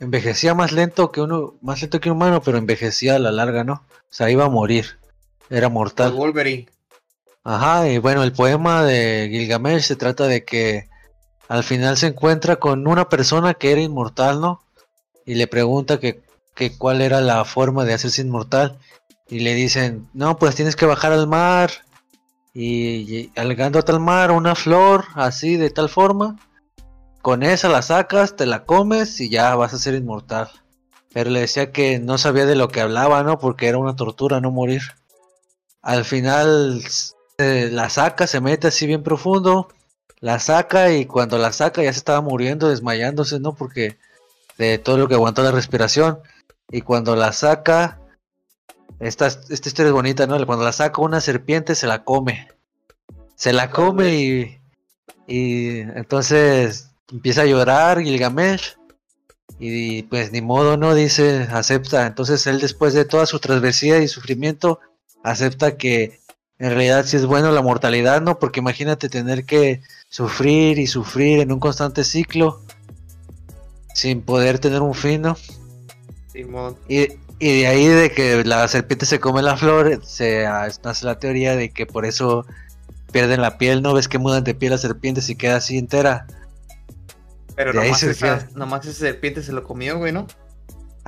[0.00, 3.64] envejecía más lento que uno, más lento que un humano, pero envejecía a la larga,
[3.64, 3.74] ¿no?
[3.74, 4.98] O sea, iba a morir,
[5.50, 6.12] era El mortal.
[6.12, 6.68] Wolverine.
[7.44, 10.88] Ajá, y bueno, el poema de Gilgamesh se trata de que
[11.48, 14.62] al final se encuentra con una persona que era inmortal, ¿no?
[15.24, 16.20] Y le pregunta que,
[16.54, 18.78] que cuál era la forma de hacerse inmortal.
[19.28, 21.70] Y le dicen, no, pues tienes que bajar al mar
[22.54, 26.36] y, y algándote al mar una flor así de tal forma.
[27.22, 30.50] Con esa la sacas, te la comes y ya vas a ser inmortal.
[31.12, 33.38] Pero le decía que no sabía de lo que hablaba, ¿no?
[33.38, 34.82] Porque era una tortura no morir.
[35.82, 36.82] Al final
[37.38, 39.68] eh, la saca, se mete así bien profundo,
[40.20, 43.54] la saca y cuando la saca ya se estaba muriendo, desmayándose, ¿no?
[43.54, 43.98] Porque
[44.58, 46.18] de todo lo que aguantó la respiración.
[46.70, 48.00] Y cuando la saca,
[48.98, 50.44] esta, esta historia es bonita, ¿no?
[50.44, 52.48] Cuando la saca una serpiente se la come.
[53.36, 54.60] Se la come y,
[55.26, 58.76] y entonces empieza a llorar Gilgamesh.
[59.60, 60.94] Y pues ni modo, ¿no?
[60.94, 62.06] Dice, acepta.
[62.06, 64.80] Entonces él después de toda su travesía y sufrimiento,
[65.30, 66.20] acepta que
[66.58, 68.38] en realidad sí es bueno la mortalidad, ¿no?
[68.38, 72.60] Porque imagínate tener que sufrir y sufrir en un constante ciclo
[73.94, 75.36] sin poder tener un fin, ¿no?
[76.88, 77.08] Y,
[77.38, 81.18] y de ahí de que la serpiente se come la flor, se ah, nace la
[81.18, 82.46] teoría de que por eso
[83.12, 83.94] pierden la piel, ¿no?
[83.94, 86.26] Ves que mudan de piel las serpientes y queda así entera.
[87.56, 90.26] Pero nomás, se esa, nomás esa serpiente se lo comió, güey, ¿no?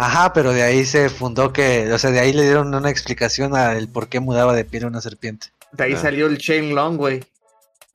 [0.02, 3.54] Ajá, pero de ahí se fundó que, o sea, de ahí le dieron una explicación
[3.54, 5.48] al por qué mudaba de piel una serpiente.
[5.72, 5.98] De ahí Ah.
[5.98, 7.20] salió el Chain Long, güey.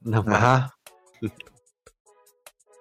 [0.01, 0.75] No Ajá.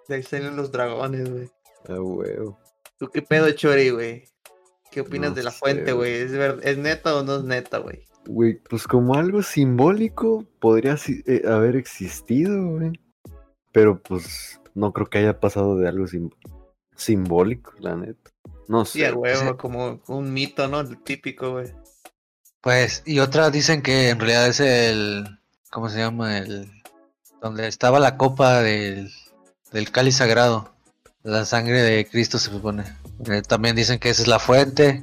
[0.08, 1.50] De ahí salieron los dragones, güey.
[1.88, 2.58] a huevo.
[2.98, 4.24] ¿Tú qué pedo, Chori, güey?
[4.90, 6.12] ¿Qué opinas No de la sé, fuente, güey.
[6.14, 8.04] ¿Es, ver- ¿Es neta o no es neta, güey?
[8.26, 10.96] Güey, pues como algo simbólico podría
[11.26, 12.92] eh, haber existido, güey.
[13.72, 16.30] Pero pues no creo que haya pasado de algo sim-
[16.94, 18.30] simbólico, la neta.
[18.68, 19.12] No Sí, a sé.
[19.12, 19.56] huevo, sí.
[19.58, 20.80] como un mito, ¿no?
[20.80, 21.72] El típico, güey.
[22.60, 25.38] Pues, y otras dicen que en realidad es el,
[25.70, 26.38] ¿cómo se llama?
[26.38, 26.70] El,
[27.42, 29.12] donde estaba la copa del,
[29.70, 30.74] del cáliz sagrado,
[31.22, 32.84] la sangre de Cristo se supone.
[33.26, 35.02] Eh, también dicen que esa es la fuente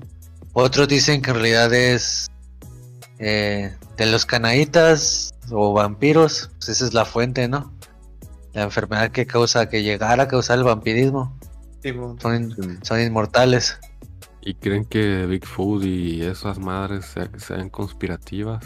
[0.54, 2.30] Otros dicen que en realidad es
[3.20, 6.50] eh, de los canaitas o vampiros.
[6.58, 7.72] Pues esa es la fuente, ¿no?
[8.54, 11.38] La enfermedad que causa que llegara a causar el vampirismo.
[12.20, 13.80] Son, in- son inmortales.
[14.42, 18.64] ¿Y creen que Bigfoot y esas madres se- sean conspirativas?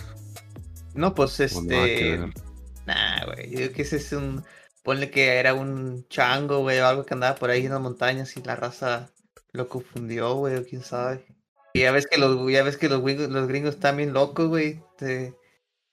[0.93, 2.41] No, pues ¿O nada que este.
[2.86, 3.49] Nah, güey.
[3.51, 4.43] Yo creo que ese es un.
[4.84, 8.38] Ponle que era un chango, güey, o algo que andaba por ahí en las montañas
[8.38, 9.09] y la raza
[9.51, 11.26] lo confundió, güey, o quién sabe.
[11.74, 14.47] Y ya ves que los, ya ves que los, gringos- los gringos están bien locos,
[14.47, 14.82] güey.
[14.99, 15.34] Se,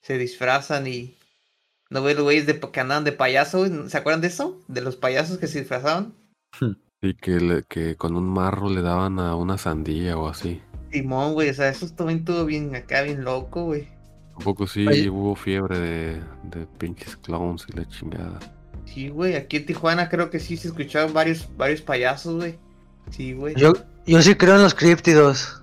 [0.03, 1.17] se disfrazan y.
[1.91, 3.91] ¿No ves los güeyes de, que andaban de payaso, güey?
[3.91, 4.63] ¿Se acuerdan de eso?
[4.69, 6.15] De los payasos que se disfrazaban.
[7.03, 10.63] Y que, le- que con un marro le daban a una sandía o así.
[10.93, 13.89] Simón, güey, o sea, eso también estuvo bien acá, bien loco, güey.
[14.37, 15.11] Un poco sí Oye.
[15.11, 18.39] hubo fiebre de, de pinches clowns y la chingada.
[18.87, 22.57] Sí, güey, aquí en Tijuana creo que sí se escuchaban varios, varios payasos, güey.
[23.11, 23.55] Sí, güey.
[23.57, 23.73] Yo,
[24.07, 25.61] yo sí creo en los críptidos.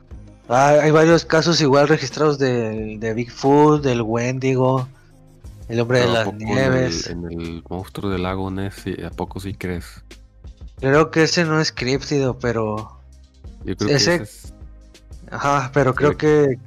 [0.49, 4.87] Ah, hay varios casos igual registrados de, de Bigfoot, del Wendigo,
[5.69, 7.07] el hombre de Pero ¿a las poco en nieves.
[7.07, 10.03] el, en el monstruo del lago Ness, sí, ¿a poco sí crees?
[10.79, 12.99] Creo que ese no es críptido, pero.
[13.63, 14.53] Yo creo Ese- que ese es...
[15.31, 16.57] Ajá, pero creo que.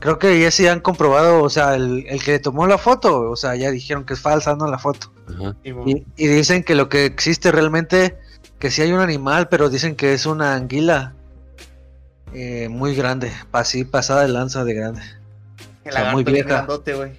[0.00, 3.30] Creo que ya sí han comprobado, o sea, el, el que le tomó la foto,
[3.30, 4.66] o sea, ya dijeron que es falsa, ¿no?
[4.66, 5.12] La foto.
[5.32, 5.54] Ajá.
[5.62, 8.18] Y, y dicen que lo que existe realmente,
[8.58, 11.14] que sí hay un animal, pero dicen que es una anguila
[12.34, 15.02] eh, muy grande, así pasada de lanza de grande.
[15.84, 16.48] El o sea, muy bien vieja.
[16.48, 17.12] grandote, güey.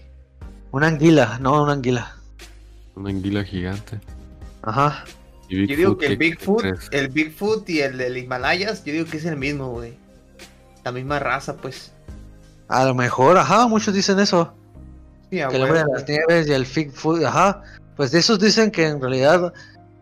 [0.72, 2.16] Una anguila, no una anguila.
[2.96, 4.02] Una anguila gigante.
[4.62, 5.06] Ajá.
[5.54, 9.06] ¿Y Yo digo Bigfoot, que el Bigfoot, el Bigfoot y el del Himalayas, yo digo
[9.06, 9.94] que es el mismo, güey.
[10.84, 11.92] La misma raza, pues.
[12.68, 14.54] A lo mejor, ajá, muchos dicen eso.
[15.30, 17.62] Sí, que el hombre de las nieves y el Bigfoot, ajá.
[17.96, 19.54] Pues de esos dicen que en realidad,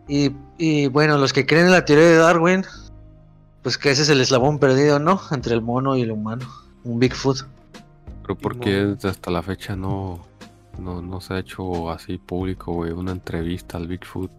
[0.08, 2.64] y, y bueno, los que creen en la teoría de Darwin,
[3.62, 5.20] pues que ese es el eslabón perdido, ¿no?
[5.30, 6.46] Entre el mono y el humano.
[6.84, 7.46] Un Bigfoot.
[8.22, 10.24] Pero ¿por qué hasta la fecha no,
[10.78, 12.92] no, no se ha hecho así público, güey?
[12.92, 14.30] Una entrevista al Bigfoot.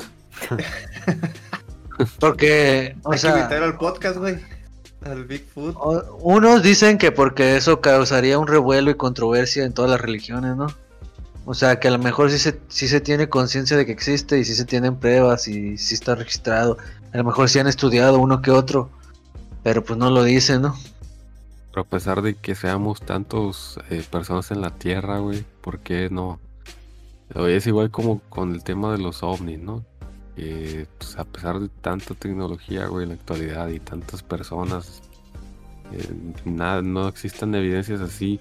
[2.20, 4.40] Porque, o Hay que sea, invitarlo al podcast, güey.
[5.06, 5.76] Al Bigfoot.
[6.22, 10.68] unos dicen que porque eso causaría un revuelo y controversia en todas las religiones, ¿no?
[11.46, 14.40] O sea, que a lo mejor sí se, sí se tiene conciencia de que existe
[14.40, 16.78] y sí se tienen pruebas y sí está registrado.
[17.12, 18.90] A lo mejor sí han estudiado uno que otro,
[19.62, 20.76] pero pues no lo dicen, ¿no?
[21.72, 26.10] Pero a pesar de que seamos tantos eh, personas en la Tierra, güey, ¿por qué
[26.10, 26.40] no?
[27.36, 29.84] Oye, es igual como con el tema de los ovnis, ¿no?
[30.36, 35.02] Que pues, a pesar de tanta tecnología, güey, en la actualidad y tantas personas,
[35.92, 36.10] eh,
[36.46, 38.40] nada, no existen evidencias así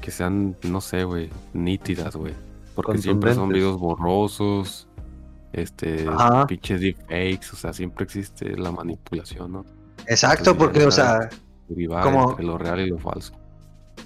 [0.00, 2.32] que, sean, no sé, güey, nítidas, güey.
[2.74, 4.86] Porque siempre son videos borrosos,
[5.52, 6.46] este, Ajá.
[6.46, 9.64] pinches deepfakes, o sea, siempre existe la manipulación, ¿no?
[10.06, 11.28] Exacto, porque, o sea,
[12.02, 13.32] Como- entre lo real y lo falso.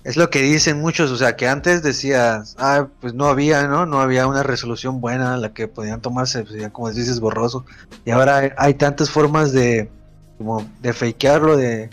[0.05, 3.84] Es lo que dicen muchos, o sea, que antes decías, ah, pues no había, ¿no?
[3.84, 7.66] No había una resolución buena, la que podían tomarse, pues ya como dices, borroso.
[8.05, 9.90] Y ahora hay, hay tantas formas de,
[10.38, 11.90] como, de fakearlo, de,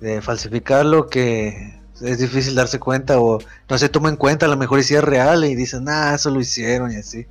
[0.00, 3.38] de falsificarlo, que es difícil darse cuenta o
[3.68, 6.12] no se toma en cuenta, a lo mejor y si es real y dicen, ah,
[6.14, 7.26] eso lo hicieron y así.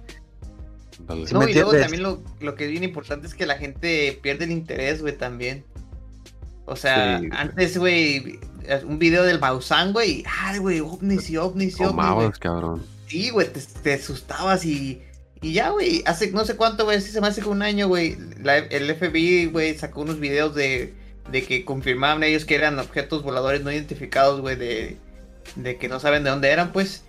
[0.92, 3.58] Sí, No, me y luego también lo, lo que es bien importante es que la
[3.58, 5.64] gente pierde el interés, güey, también.
[6.66, 8.40] O sea, Sí, antes, güey,
[8.86, 11.90] un video del Maussan, güey, ay, güey, ovnis y ovnis y ovnis, güey.
[11.90, 12.84] Tomabas, cabrón.
[13.08, 15.02] Sí, güey, te, te asustabas y,
[15.42, 17.88] y ya, güey, hace no sé cuánto, güey, sí se me hace que un año,
[17.88, 18.18] güey,
[18.70, 20.94] el FBI, güey, sacó unos videos de,
[21.32, 24.98] de que confirmaban ellos que eran objetos voladores no identificados, güey, de,
[25.56, 27.04] de que no saben de dónde eran, pues,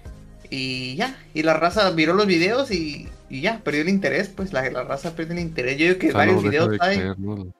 [0.50, 4.52] y ya, y la raza miró los videos y, y ya, perdió el interés, pues,
[4.52, 5.76] la, la raza perdió el interés.
[5.76, 7.52] Yo digo que O sea, varios no videos de hay, ¿no?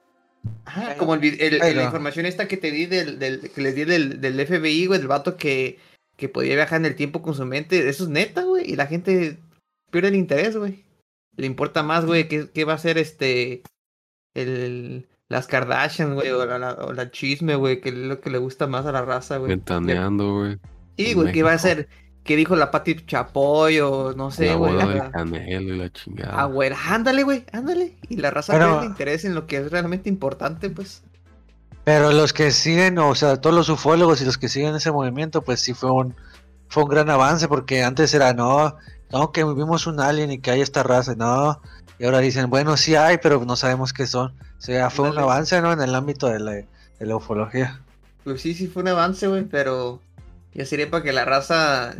[0.65, 3.85] Ajá, como el, el- la información esta que te di del, del- que les di
[3.85, 5.79] del, del FBI, güey, del vato que,
[6.15, 8.87] que podía viajar en el tiempo con su mente, eso es neta, güey, y la
[8.87, 9.37] gente
[9.91, 10.83] pierde el interés, güey.
[11.35, 13.63] Le importa más, güey, qué, qué va a ser este,
[14.35, 18.29] el, las Kardashian, güey, o la, la- o la chisme, güey, que es lo que
[18.29, 19.49] le gusta más a la raza, güey.
[19.49, 20.57] Ventaneando, güey.
[20.97, 21.87] Sí, güey, qué va a ser,
[22.29, 24.73] qué dijo la Pati Chapoy, o no sé, la güey.
[24.75, 26.39] boda del Canelo y la chingada.
[26.39, 27.97] Ah, güey, ándale, güey, ándale.
[28.07, 31.01] Y la raza Pero- el interés en lo que es realmente importante, pues.
[31.85, 35.41] Pero los que siguen, o sea, todos los ufólogos y los que siguen ese movimiento,
[35.41, 36.13] pues sí fue un,
[36.67, 38.75] fue un gran avance, porque antes era, no,
[39.11, 41.59] no, que vimos un alien y que hay esta raza, no,
[41.97, 44.33] y ahora dicen, bueno, sí hay, pero no sabemos qué son.
[44.59, 45.73] O sea, fue un avance, ¿no?
[45.73, 46.67] En el ámbito de la, de
[46.99, 47.81] la ufología.
[48.23, 49.99] Pues sí, sí fue un avance, güey, pero
[50.53, 51.95] ya sería para que la raza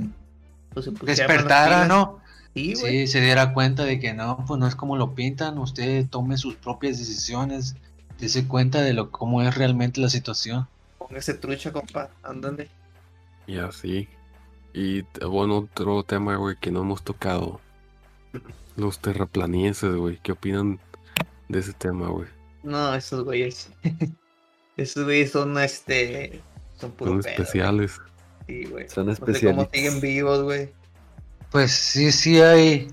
[0.73, 1.87] pues, Despertara.
[1.87, 2.19] ¿no?
[2.55, 6.37] Sí, se diera cuenta de que no, pues no es como lo pintan, usted tome
[6.37, 7.75] sus propias decisiones,
[8.19, 10.67] dése cuenta de lo cómo es realmente la situación.
[10.97, 12.09] Póngase trucha, compa.
[12.23, 12.69] Ándale.
[13.47, 14.07] Y así.
[14.73, 17.59] Y bueno, otro tema, güey, que no hemos tocado.
[18.75, 20.19] Los terraplanienses, güey.
[20.21, 20.79] ¿Qué opinan
[21.47, 22.27] de ese tema, güey?
[22.63, 23.71] No, esos güeyes.
[24.77, 26.41] esos güeyes son este.
[26.77, 27.99] Son puro Son pedo, especiales.
[28.49, 28.89] Sí, güey.
[28.89, 30.69] Son No sé cómo siguen vivos, güey.
[31.51, 32.87] Pues sí, sí hay.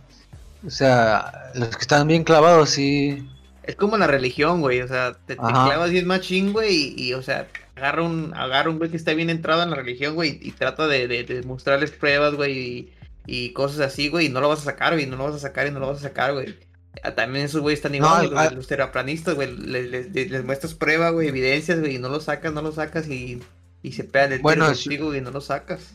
[0.67, 3.27] O sea, los que están bien clavados, sí.
[3.63, 4.81] Es como la religión, güey.
[4.83, 6.95] O sea, te, te clavas bien machín, güey.
[6.97, 9.77] Y, y, o sea, agarra un, agarra un güey que está bien entrado en la
[9.77, 10.39] religión, güey.
[10.43, 12.59] Y trata de, de, de mostrarles pruebas, güey.
[12.59, 12.93] Y,
[13.27, 14.27] y cosas así, güey.
[14.27, 15.07] Y no lo vas a sacar, güey.
[15.07, 16.55] No lo vas a sacar y no lo vas a sacar, güey.
[17.03, 19.55] Ah, También esos güeyes están igual, No, los, los terraplanistas, güey.
[19.57, 21.97] Les, les- les- les muestras pruebas, güey, evidencias, güey.
[21.97, 23.09] Y no lo sacas, no lo sacas.
[23.09, 23.43] Y,
[23.87, 25.15] y se pegan el Bueno, tiro contigo.
[25.15, 25.93] Y no lo sacas.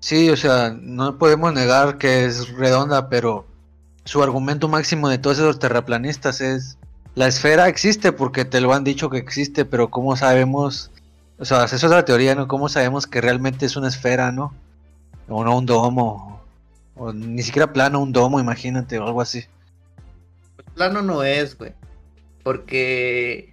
[0.00, 3.46] Sí, o sea, no podemos negar que es redonda, pero
[4.04, 6.78] su argumento máximo de todos esos terraplanistas es
[7.14, 10.90] la esfera existe porque te lo han dicho que existe, pero ¿cómo sabemos?
[11.38, 12.48] O sea, esa es otra teoría, ¿no?
[12.48, 14.54] ¿Cómo sabemos que realmente es una esfera, ¿no?
[15.28, 16.42] O no un domo,
[16.94, 19.44] o ni siquiera plano, un domo, imagínate, o algo así.
[20.74, 21.74] plano no es, güey.
[22.42, 23.52] Porque.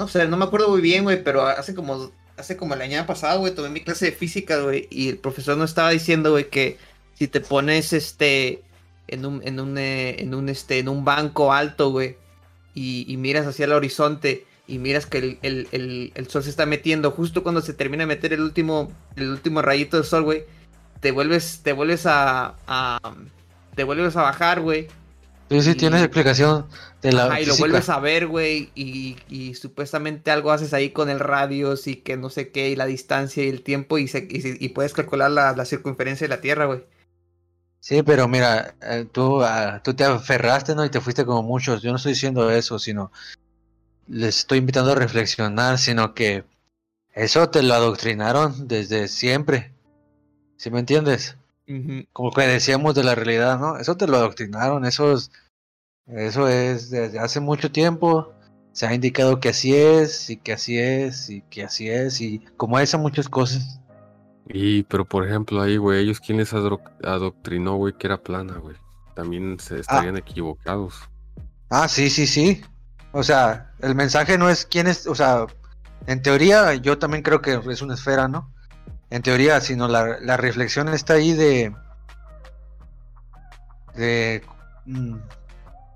[0.00, 2.10] No sé, no me acuerdo muy bien, güey, pero hace como.
[2.36, 5.58] Hace como el año pasado, güey, tomé mi clase de física, güey, y el profesor
[5.58, 6.78] nos estaba diciendo, güey, que
[7.12, 8.62] si te pones este
[9.08, 12.16] en un, en un, eh, en un, este, en un banco alto, güey,
[12.74, 17.10] y, miras hacia el horizonte y miras que el, el- el- sol se está metiendo
[17.10, 20.44] justo cuando se termina de meter el último, el último rayito de sol, güey,
[21.00, 23.16] te vuelves, te vuelves a, a-
[23.74, 24.88] te vuelves a bajar, güey,
[25.50, 26.66] Sí, sí, Y- tienes explicación
[27.02, 27.68] de la Ajá, y lo física.
[27.68, 32.16] vuelves a ver, güey, y, y supuestamente algo haces ahí con el radio, y que
[32.16, 35.30] no sé qué, y la distancia y el tiempo, y, se- y, y puedes calcular
[35.30, 36.84] la, la circunferencia de la Tierra, güey.
[37.80, 40.84] Sí, pero mira, eh, tú, ah, tú te aferraste, ¿no?
[40.84, 41.82] Y te fuiste como muchos.
[41.82, 43.10] Yo no estoy diciendo eso, sino
[44.06, 46.44] les estoy invitando a reflexionar, sino que
[47.14, 49.72] eso te lo adoctrinaron desde siempre.
[50.58, 51.36] ¿Sí me entiendes?
[52.12, 53.76] Como que decíamos de la realidad, ¿no?
[53.76, 55.30] Eso te lo adoctrinaron, eso es,
[56.06, 58.32] eso es desde hace mucho tiempo.
[58.72, 62.40] Se ha indicado que así es, y que así es, y que así es, y
[62.56, 63.80] como esas muchas cosas.
[64.46, 68.76] Y, pero por ejemplo, ahí, güey, ellos quién les adoctrinó, güey, que era plana, güey.
[69.14, 70.94] También se estarían equivocados.
[71.68, 72.62] Ah, sí, sí, sí.
[73.12, 75.46] O sea, el mensaje no es quién es, o sea,
[76.06, 78.52] en teoría yo también creo que es una esfera, ¿no?
[79.10, 81.74] En teoría, sino la, la reflexión está ahí de...
[83.94, 84.42] de...
[84.86, 85.16] mm,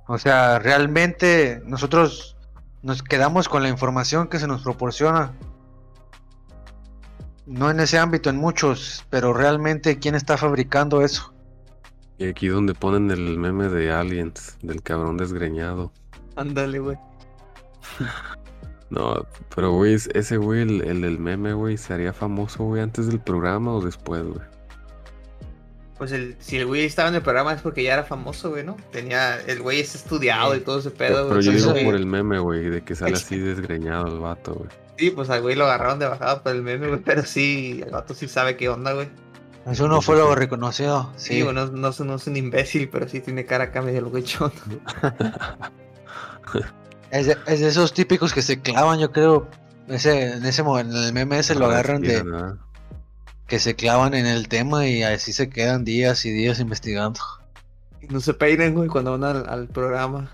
[0.07, 2.37] o sea, realmente nosotros
[2.83, 5.33] nos quedamos con la información que se nos proporciona.
[7.47, 11.33] No en ese ámbito, en muchos, pero realmente quién está fabricando eso.
[12.19, 15.93] Y aquí donde ponen el meme de Aliens, del cabrón desgreñado.
[16.37, 16.99] Ándale, güey.
[18.95, 22.81] No, pero güey, es- ese güey, el, el del meme, güey, ¿se haría famoso, güey,
[22.83, 24.47] antes del programa o después, güey?
[25.99, 28.63] Pues el, si el güey estaba en el programa es porque ya era famoso, güey,
[28.65, 28.77] ¿no?
[28.93, 31.61] Tenía, el güey es estudiado y todo ese pedo, Pero, pero yo güey.
[31.63, 31.85] sí, digo sí.
[31.85, 34.69] por el meme, güey, de que sale así desgreñado el vato, güey.
[34.99, 37.91] Sí, pues al güey lo agarraron de bajada por el meme, güey, pero sí, el
[37.93, 39.09] vato sí sabe qué onda, güey.
[39.67, 41.11] Eso no fue lo reconocido.
[41.17, 44.05] Sí, güey, no, no, es- no es un imbécil, pero sí tiene cara acá medio
[44.11, 44.53] güeychón.
[47.15, 49.49] Es de, es de esos típicos que se clavan, yo creo.
[49.87, 52.25] Ese, en ese en el meme ese lo Ah, agarran de
[53.47, 57.21] que se clavan en el tema y así se quedan días y días investigando.
[58.01, 60.29] Y no se peinan, güey, cuando van al, al programa.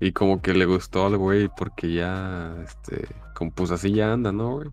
[0.00, 4.32] Y como que le gustó al güey porque ya, este, como pues así ya anda,
[4.32, 4.70] ¿no, güey?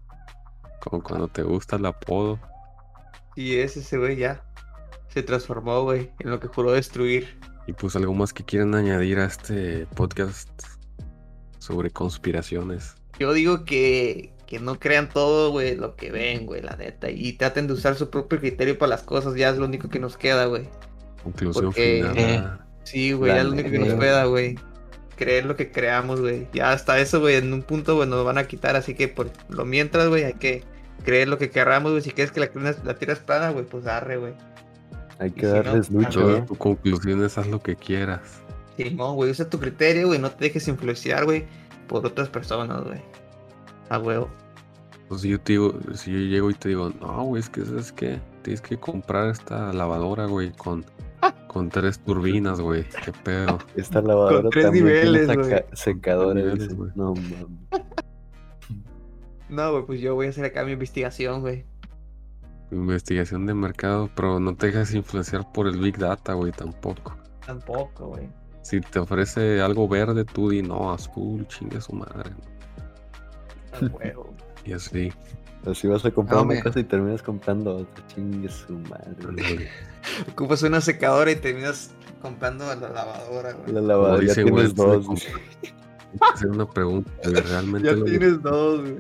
[0.81, 2.39] Como cuando te gusta el apodo.
[3.35, 4.43] Y es ese güey ya.
[5.09, 7.39] Se transformó, güey, en lo que juró destruir.
[7.67, 10.78] Y pues algo más que quieran añadir a este podcast
[11.69, 12.95] sobre conspiraciones.
[13.19, 17.09] Yo digo que, que no crean todo, güey, lo que ven, güey, la neta.
[17.11, 19.99] Y traten de usar su propio criterio para las cosas, ya es lo único que
[19.99, 20.67] nos queda, güey.
[21.23, 22.17] Conclusión Porque- final.
[22.17, 24.57] Eh, ah, Sí, güey, ya es lo único que nos queda, güey.
[25.15, 26.47] Creer lo que creamos, güey.
[26.53, 28.75] Ya hasta eso, güey, en un punto, güey, nos van a quitar.
[28.75, 30.63] Así que por lo mientras, güey, hay que
[31.03, 32.01] creer lo que querramos, güey.
[32.01, 32.49] Si quieres que la,
[32.83, 34.33] la tierra es plana, güey, pues arre, güey.
[35.19, 36.43] Hay Y que si no, darles lucha, Yo ¿eh?
[36.47, 38.21] tu conclusión es haz lo que quieras.
[38.83, 40.19] Simón, güey, usa tu criterio, güey.
[40.19, 41.45] No te dejes influenciar, güey,
[41.87, 43.01] por otras personas, güey.
[43.89, 44.29] A huevo.
[45.07, 47.65] Pues si yo te digo, si yo llego y te digo, no, güey, es que
[47.65, 50.85] sabes qué, tienes que comprar esta lavadora, güey, con,
[51.47, 52.85] con tres turbinas, güey.
[53.03, 53.57] Qué pedo.
[53.75, 55.63] Esta lavadora Con tres también niveles, güey.
[55.73, 56.45] secadores.
[56.45, 56.91] Niveles, güey.
[56.95, 57.45] No mames.
[59.49, 61.65] No, güey, pues yo voy a hacer acá mi investigación, güey.
[62.71, 67.17] Investigación de mercado, pero no te dejes influenciar por el Big Data, güey, tampoco.
[67.43, 68.29] Tampoco, güey.
[68.61, 72.31] Si te ofrece algo verde, tú di no, azul, chingue su madre.
[73.91, 74.33] huevo.
[74.65, 75.11] Y así.
[75.65, 78.05] Así vas a comprar No, una me- cosa y terminas comprando otra.
[78.07, 79.69] Chingue su madre.
[80.31, 81.91] Ocupas una secadora y terminas
[82.21, 83.71] comprando la lavadora, güey.
[83.73, 85.05] La lavadora ya güey, tienes dos.
[85.05, 87.11] comprar- hacer una pregunta.
[87.23, 88.97] ¿Realmente Ya tienes dos, güey.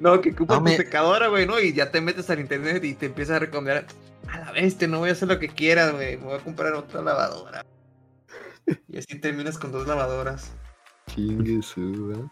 [0.00, 1.60] No, que ocupas No, me- tu secadora, güey, ¿no?
[1.60, 3.86] Y ya te metes al internet y te empiezas a recomendar.
[4.32, 6.16] A la bestia, no voy a hacer lo que quieras, güey.
[6.16, 7.64] Me voy a comprar otra lavadora.
[8.88, 10.52] Y así terminas con dos lavadoras.
[11.08, 12.24] Chingue su, ¿verdad?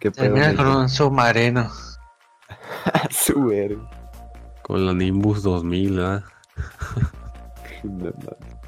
[0.00, 0.24] Qué pedo.
[0.24, 1.70] Termina con un submarino.
[3.10, 3.52] Su.
[4.62, 6.24] Con la Nimbus 2000, ¿verdad?
[7.84, 8.58] No mames.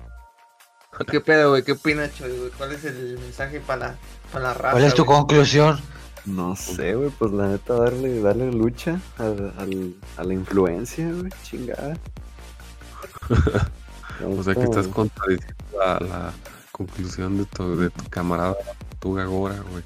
[1.10, 1.62] ¿Qué pedo, güey?
[1.62, 2.50] ¿Qué opinas, Choy, güey?
[2.50, 3.96] ¿Cuál es el mensaje para la,
[4.32, 4.72] para la raza?
[4.72, 5.18] ¿Cuál es tu güey?
[5.18, 5.80] conclusión?
[6.26, 9.32] No sé, güey, pues la neta, darle, darle lucha a,
[10.18, 11.96] a la influencia, güey, chingada.
[14.38, 16.32] O sea que estás contradiciendo la, la
[16.72, 18.54] conclusión de tu, de tu camarada
[18.98, 19.82] tu Gagora, güey.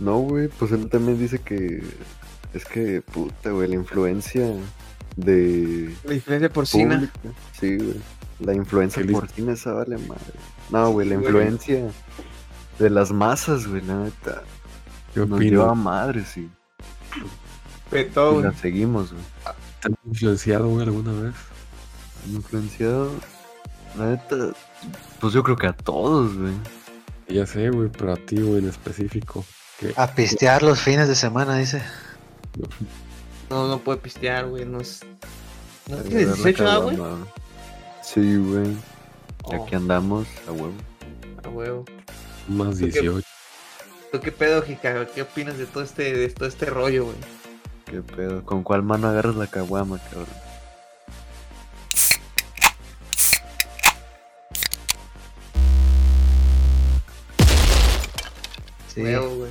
[0.00, 1.82] No, güey, pues él también dice que
[2.52, 4.52] es que, puta, güey, la influencia
[5.16, 6.96] de La diferencia porcina.
[6.96, 7.38] pública.
[7.60, 8.00] Sí, güey.
[8.40, 10.34] La influencia porcina esa vale madre.
[10.70, 11.26] No, güey, la Güey.
[11.26, 11.90] influencia
[12.80, 14.42] de las masas, güey, la neta.
[15.14, 15.84] ¿Qué Nos lleva a opinas?
[15.84, 16.50] madre, sí.
[17.90, 18.44] Petó, Y güey.
[18.46, 19.24] la seguimos, güey.
[19.80, 21.34] ¿Te han influenciado, güey, alguna vez?
[22.26, 23.10] Influenciado,
[23.98, 24.52] la neta,
[25.20, 26.52] pues yo creo que a todos, güey.
[27.28, 29.44] Ya sé, güey, pero a ti, güey, en específico.
[29.78, 29.92] ¿Qué?
[29.96, 31.82] A pistear los fines de semana, dice.
[33.50, 34.64] No, no puede pistear, güey.
[34.64, 35.00] No es...
[35.88, 36.96] ¿No tienes agarrar la 18 ah, güey?
[38.02, 38.76] Sí, güey.
[39.44, 40.72] Oh, aquí andamos, a huevo.
[41.42, 41.84] a huevo.
[42.48, 42.86] Más qué?
[42.86, 43.26] 18.
[44.12, 45.06] ¿Tú qué pedo, Jica?
[45.06, 47.16] ¿Qué opinas de todo este, de todo este rollo, güey?
[47.86, 48.44] ¿Qué pedo?
[48.44, 50.43] ¿Con cuál mano agarras la caguama, cabrón?
[58.94, 59.02] Sí.
[59.02, 59.50] Huevo, güey.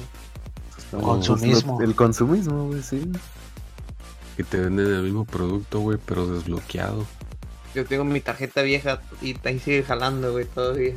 [0.77, 1.81] Estamos- Consumismo.
[1.81, 3.11] El consumismo, güey, sí.
[4.37, 7.05] Que te venden el mismo producto, güey, pero desbloqueado.
[7.75, 10.95] Yo tengo mi tarjeta vieja y ahí sigue jalando, güey, todavía.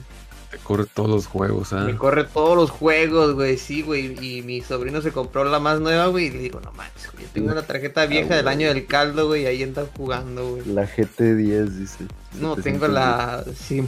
[0.50, 1.80] Te corre todos los juegos, ¿ah?
[1.84, 4.14] Me corre todos los juegos, güey, sí, güey.
[4.24, 6.26] Y mi sobrino se compró la más nueva, güey.
[6.26, 7.24] Y le digo, no manches, güey.
[7.24, 9.42] Yo tengo una tarjeta vieja del año del caldo, güey.
[9.42, 10.64] Y ahí andan jugando, güey.
[10.66, 12.04] La GT10, dice.
[12.34, 13.44] No, 700 tengo la.
[13.58, 13.82] Sí,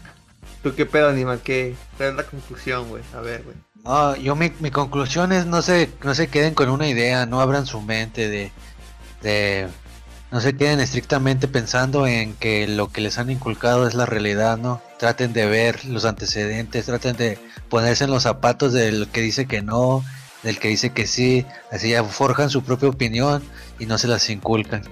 [0.62, 1.40] ¿Tú qué pedo, animal?
[1.44, 1.74] ¿Qué?
[1.96, 3.02] ¿Cuál es la conclusión, güey?
[3.14, 3.56] A ver, güey.
[3.84, 7.40] No, yo mi, mi conclusión es no se, no se queden con una idea, no
[7.40, 8.52] abran su mente de,
[9.22, 9.68] de
[10.30, 14.58] no se queden estrictamente pensando en que lo que les han inculcado es la realidad,
[14.58, 14.80] ¿no?
[14.98, 19.62] Traten de ver los antecedentes, traten de ponerse en los zapatos del que dice que
[19.62, 20.04] no,
[20.42, 23.42] del que dice que sí, así ya forjan su propia opinión
[23.78, 24.82] y no se las inculcan.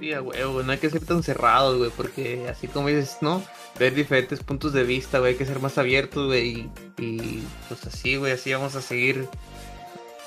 [0.00, 0.20] Sí, a.
[0.20, 1.90] No hay que ser tan cerrados, güey.
[1.96, 3.42] Porque así como dices, ¿no?
[3.82, 5.32] Ver diferentes puntos de vista, güey.
[5.32, 6.70] Hay que ser más abiertos, güey.
[6.98, 8.30] Y, y, pues así, güey.
[8.30, 9.28] Así vamos a seguir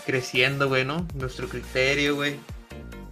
[0.05, 1.07] creciendo, güey, ¿no?
[1.13, 2.35] Nuestro criterio, güey.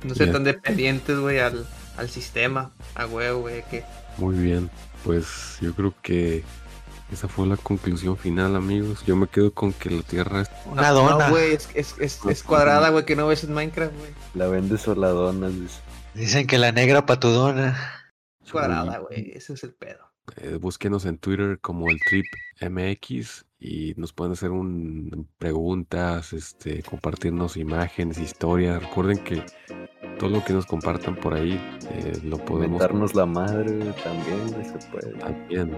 [0.03, 0.33] No ser Bien.
[0.33, 1.65] tan dependientes, güey, al,
[1.95, 2.73] al sistema.
[2.95, 3.63] A huevo, güey.
[3.71, 3.85] Que
[4.17, 4.69] Muy bien.
[5.05, 6.43] Pues yo creo que
[7.09, 9.01] esa fue la conclusión final, amigos.
[9.05, 12.19] Yo me quedo con que la Tierra es Una dona, No, güey, es, es, es,
[12.27, 14.11] es cuadrada, güey, que no ves en Minecraft, güey.
[14.33, 15.79] La vende soladonas, dice.
[16.13, 17.79] dicen que la negra patudona.
[18.43, 19.31] Es cuadrada, güey.
[19.33, 20.12] Ese es el pedo.
[20.37, 22.25] Eh, búsquenos en Twitter como el Trip
[22.61, 28.81] MX y nos pueden hacer un, preguntas, este, compartirnos imágenes, historias.
[28.81, 29.43] Recuerden que
[30.19, 31.53] todo lo que nos compartan por ahí
[31.91, 33.71] eh, lo podemos Comentarnos la madre
[34.03, 35.11] también, se puede.
[35.17, 35.71] también.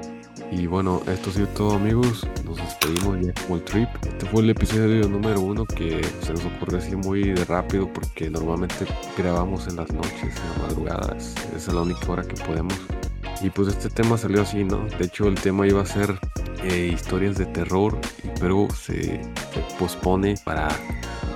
[0.52, 2.28] Y bueno, esto ha sido todo amigos.
[2.44, 3.90] Nos despedimos ya como el Trip.
[4.06, 8.30] Este fue el episodio número uno que se nos ocurrió así muy de rápido porque
[8.30, 8.86] normalmente
[9.18, 11.16] grabamos en las noches, en la madrugada.
[11.18, 12.76] Es- Esa es la única hora que podemos.
[13.42, 14.86] Y pues este tema salió así, ¿no?
[14.98, 16.18] De hecho el tema iba a ser
[16.64, 17.98] eh, historias de terror,
[18.40, 20.68] pero se, se pospone para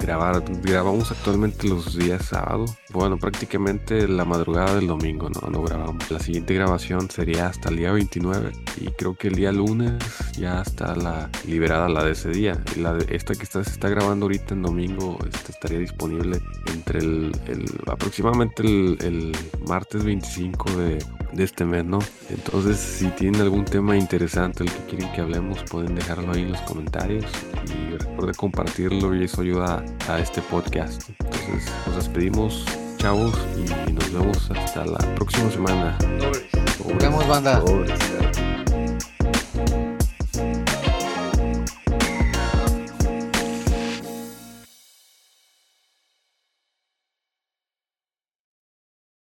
[0.01, 0.43] grabar.
[0.61, 2.65] Grabamos actualmente los días sábado.
[2.91, 5.47] Bueno, prácticamente la madrugada del domingo, ¿no?
[5.49, 6.09] No grabamos.
[6.09, 9.93] La siguiente grabación sería hasta el día 29 y creo que el día lunes
[10.39, 12.59] ya está la liberada la de ese día.
[12.77, 16.41] La de esta que está, se está grabando ahorita en domingo este, estaría disponible
[16.73, 19.37] entre el, el- aproximadamente el, el
[19.67, 21.99] martes 25 de, de este mes, ¿no?
[22.31, 26.53] Entonces, si tienen algún tema interesante el que quieren que hablemos, pueden dejarlo ahí en
[26.53, 27.25] los comentarios
[27.67, 31.07] y recuerden compartirlo y eso ayuda a este podcast.
[31.19, 32.65] Entonces, nos despedimos,
[32.99, 35.97] chavos, y nos vemos hasta la próxima semana.
[36.85, 37.53] Nos vemos, banda.
[37.53, 37.87] Cabrón.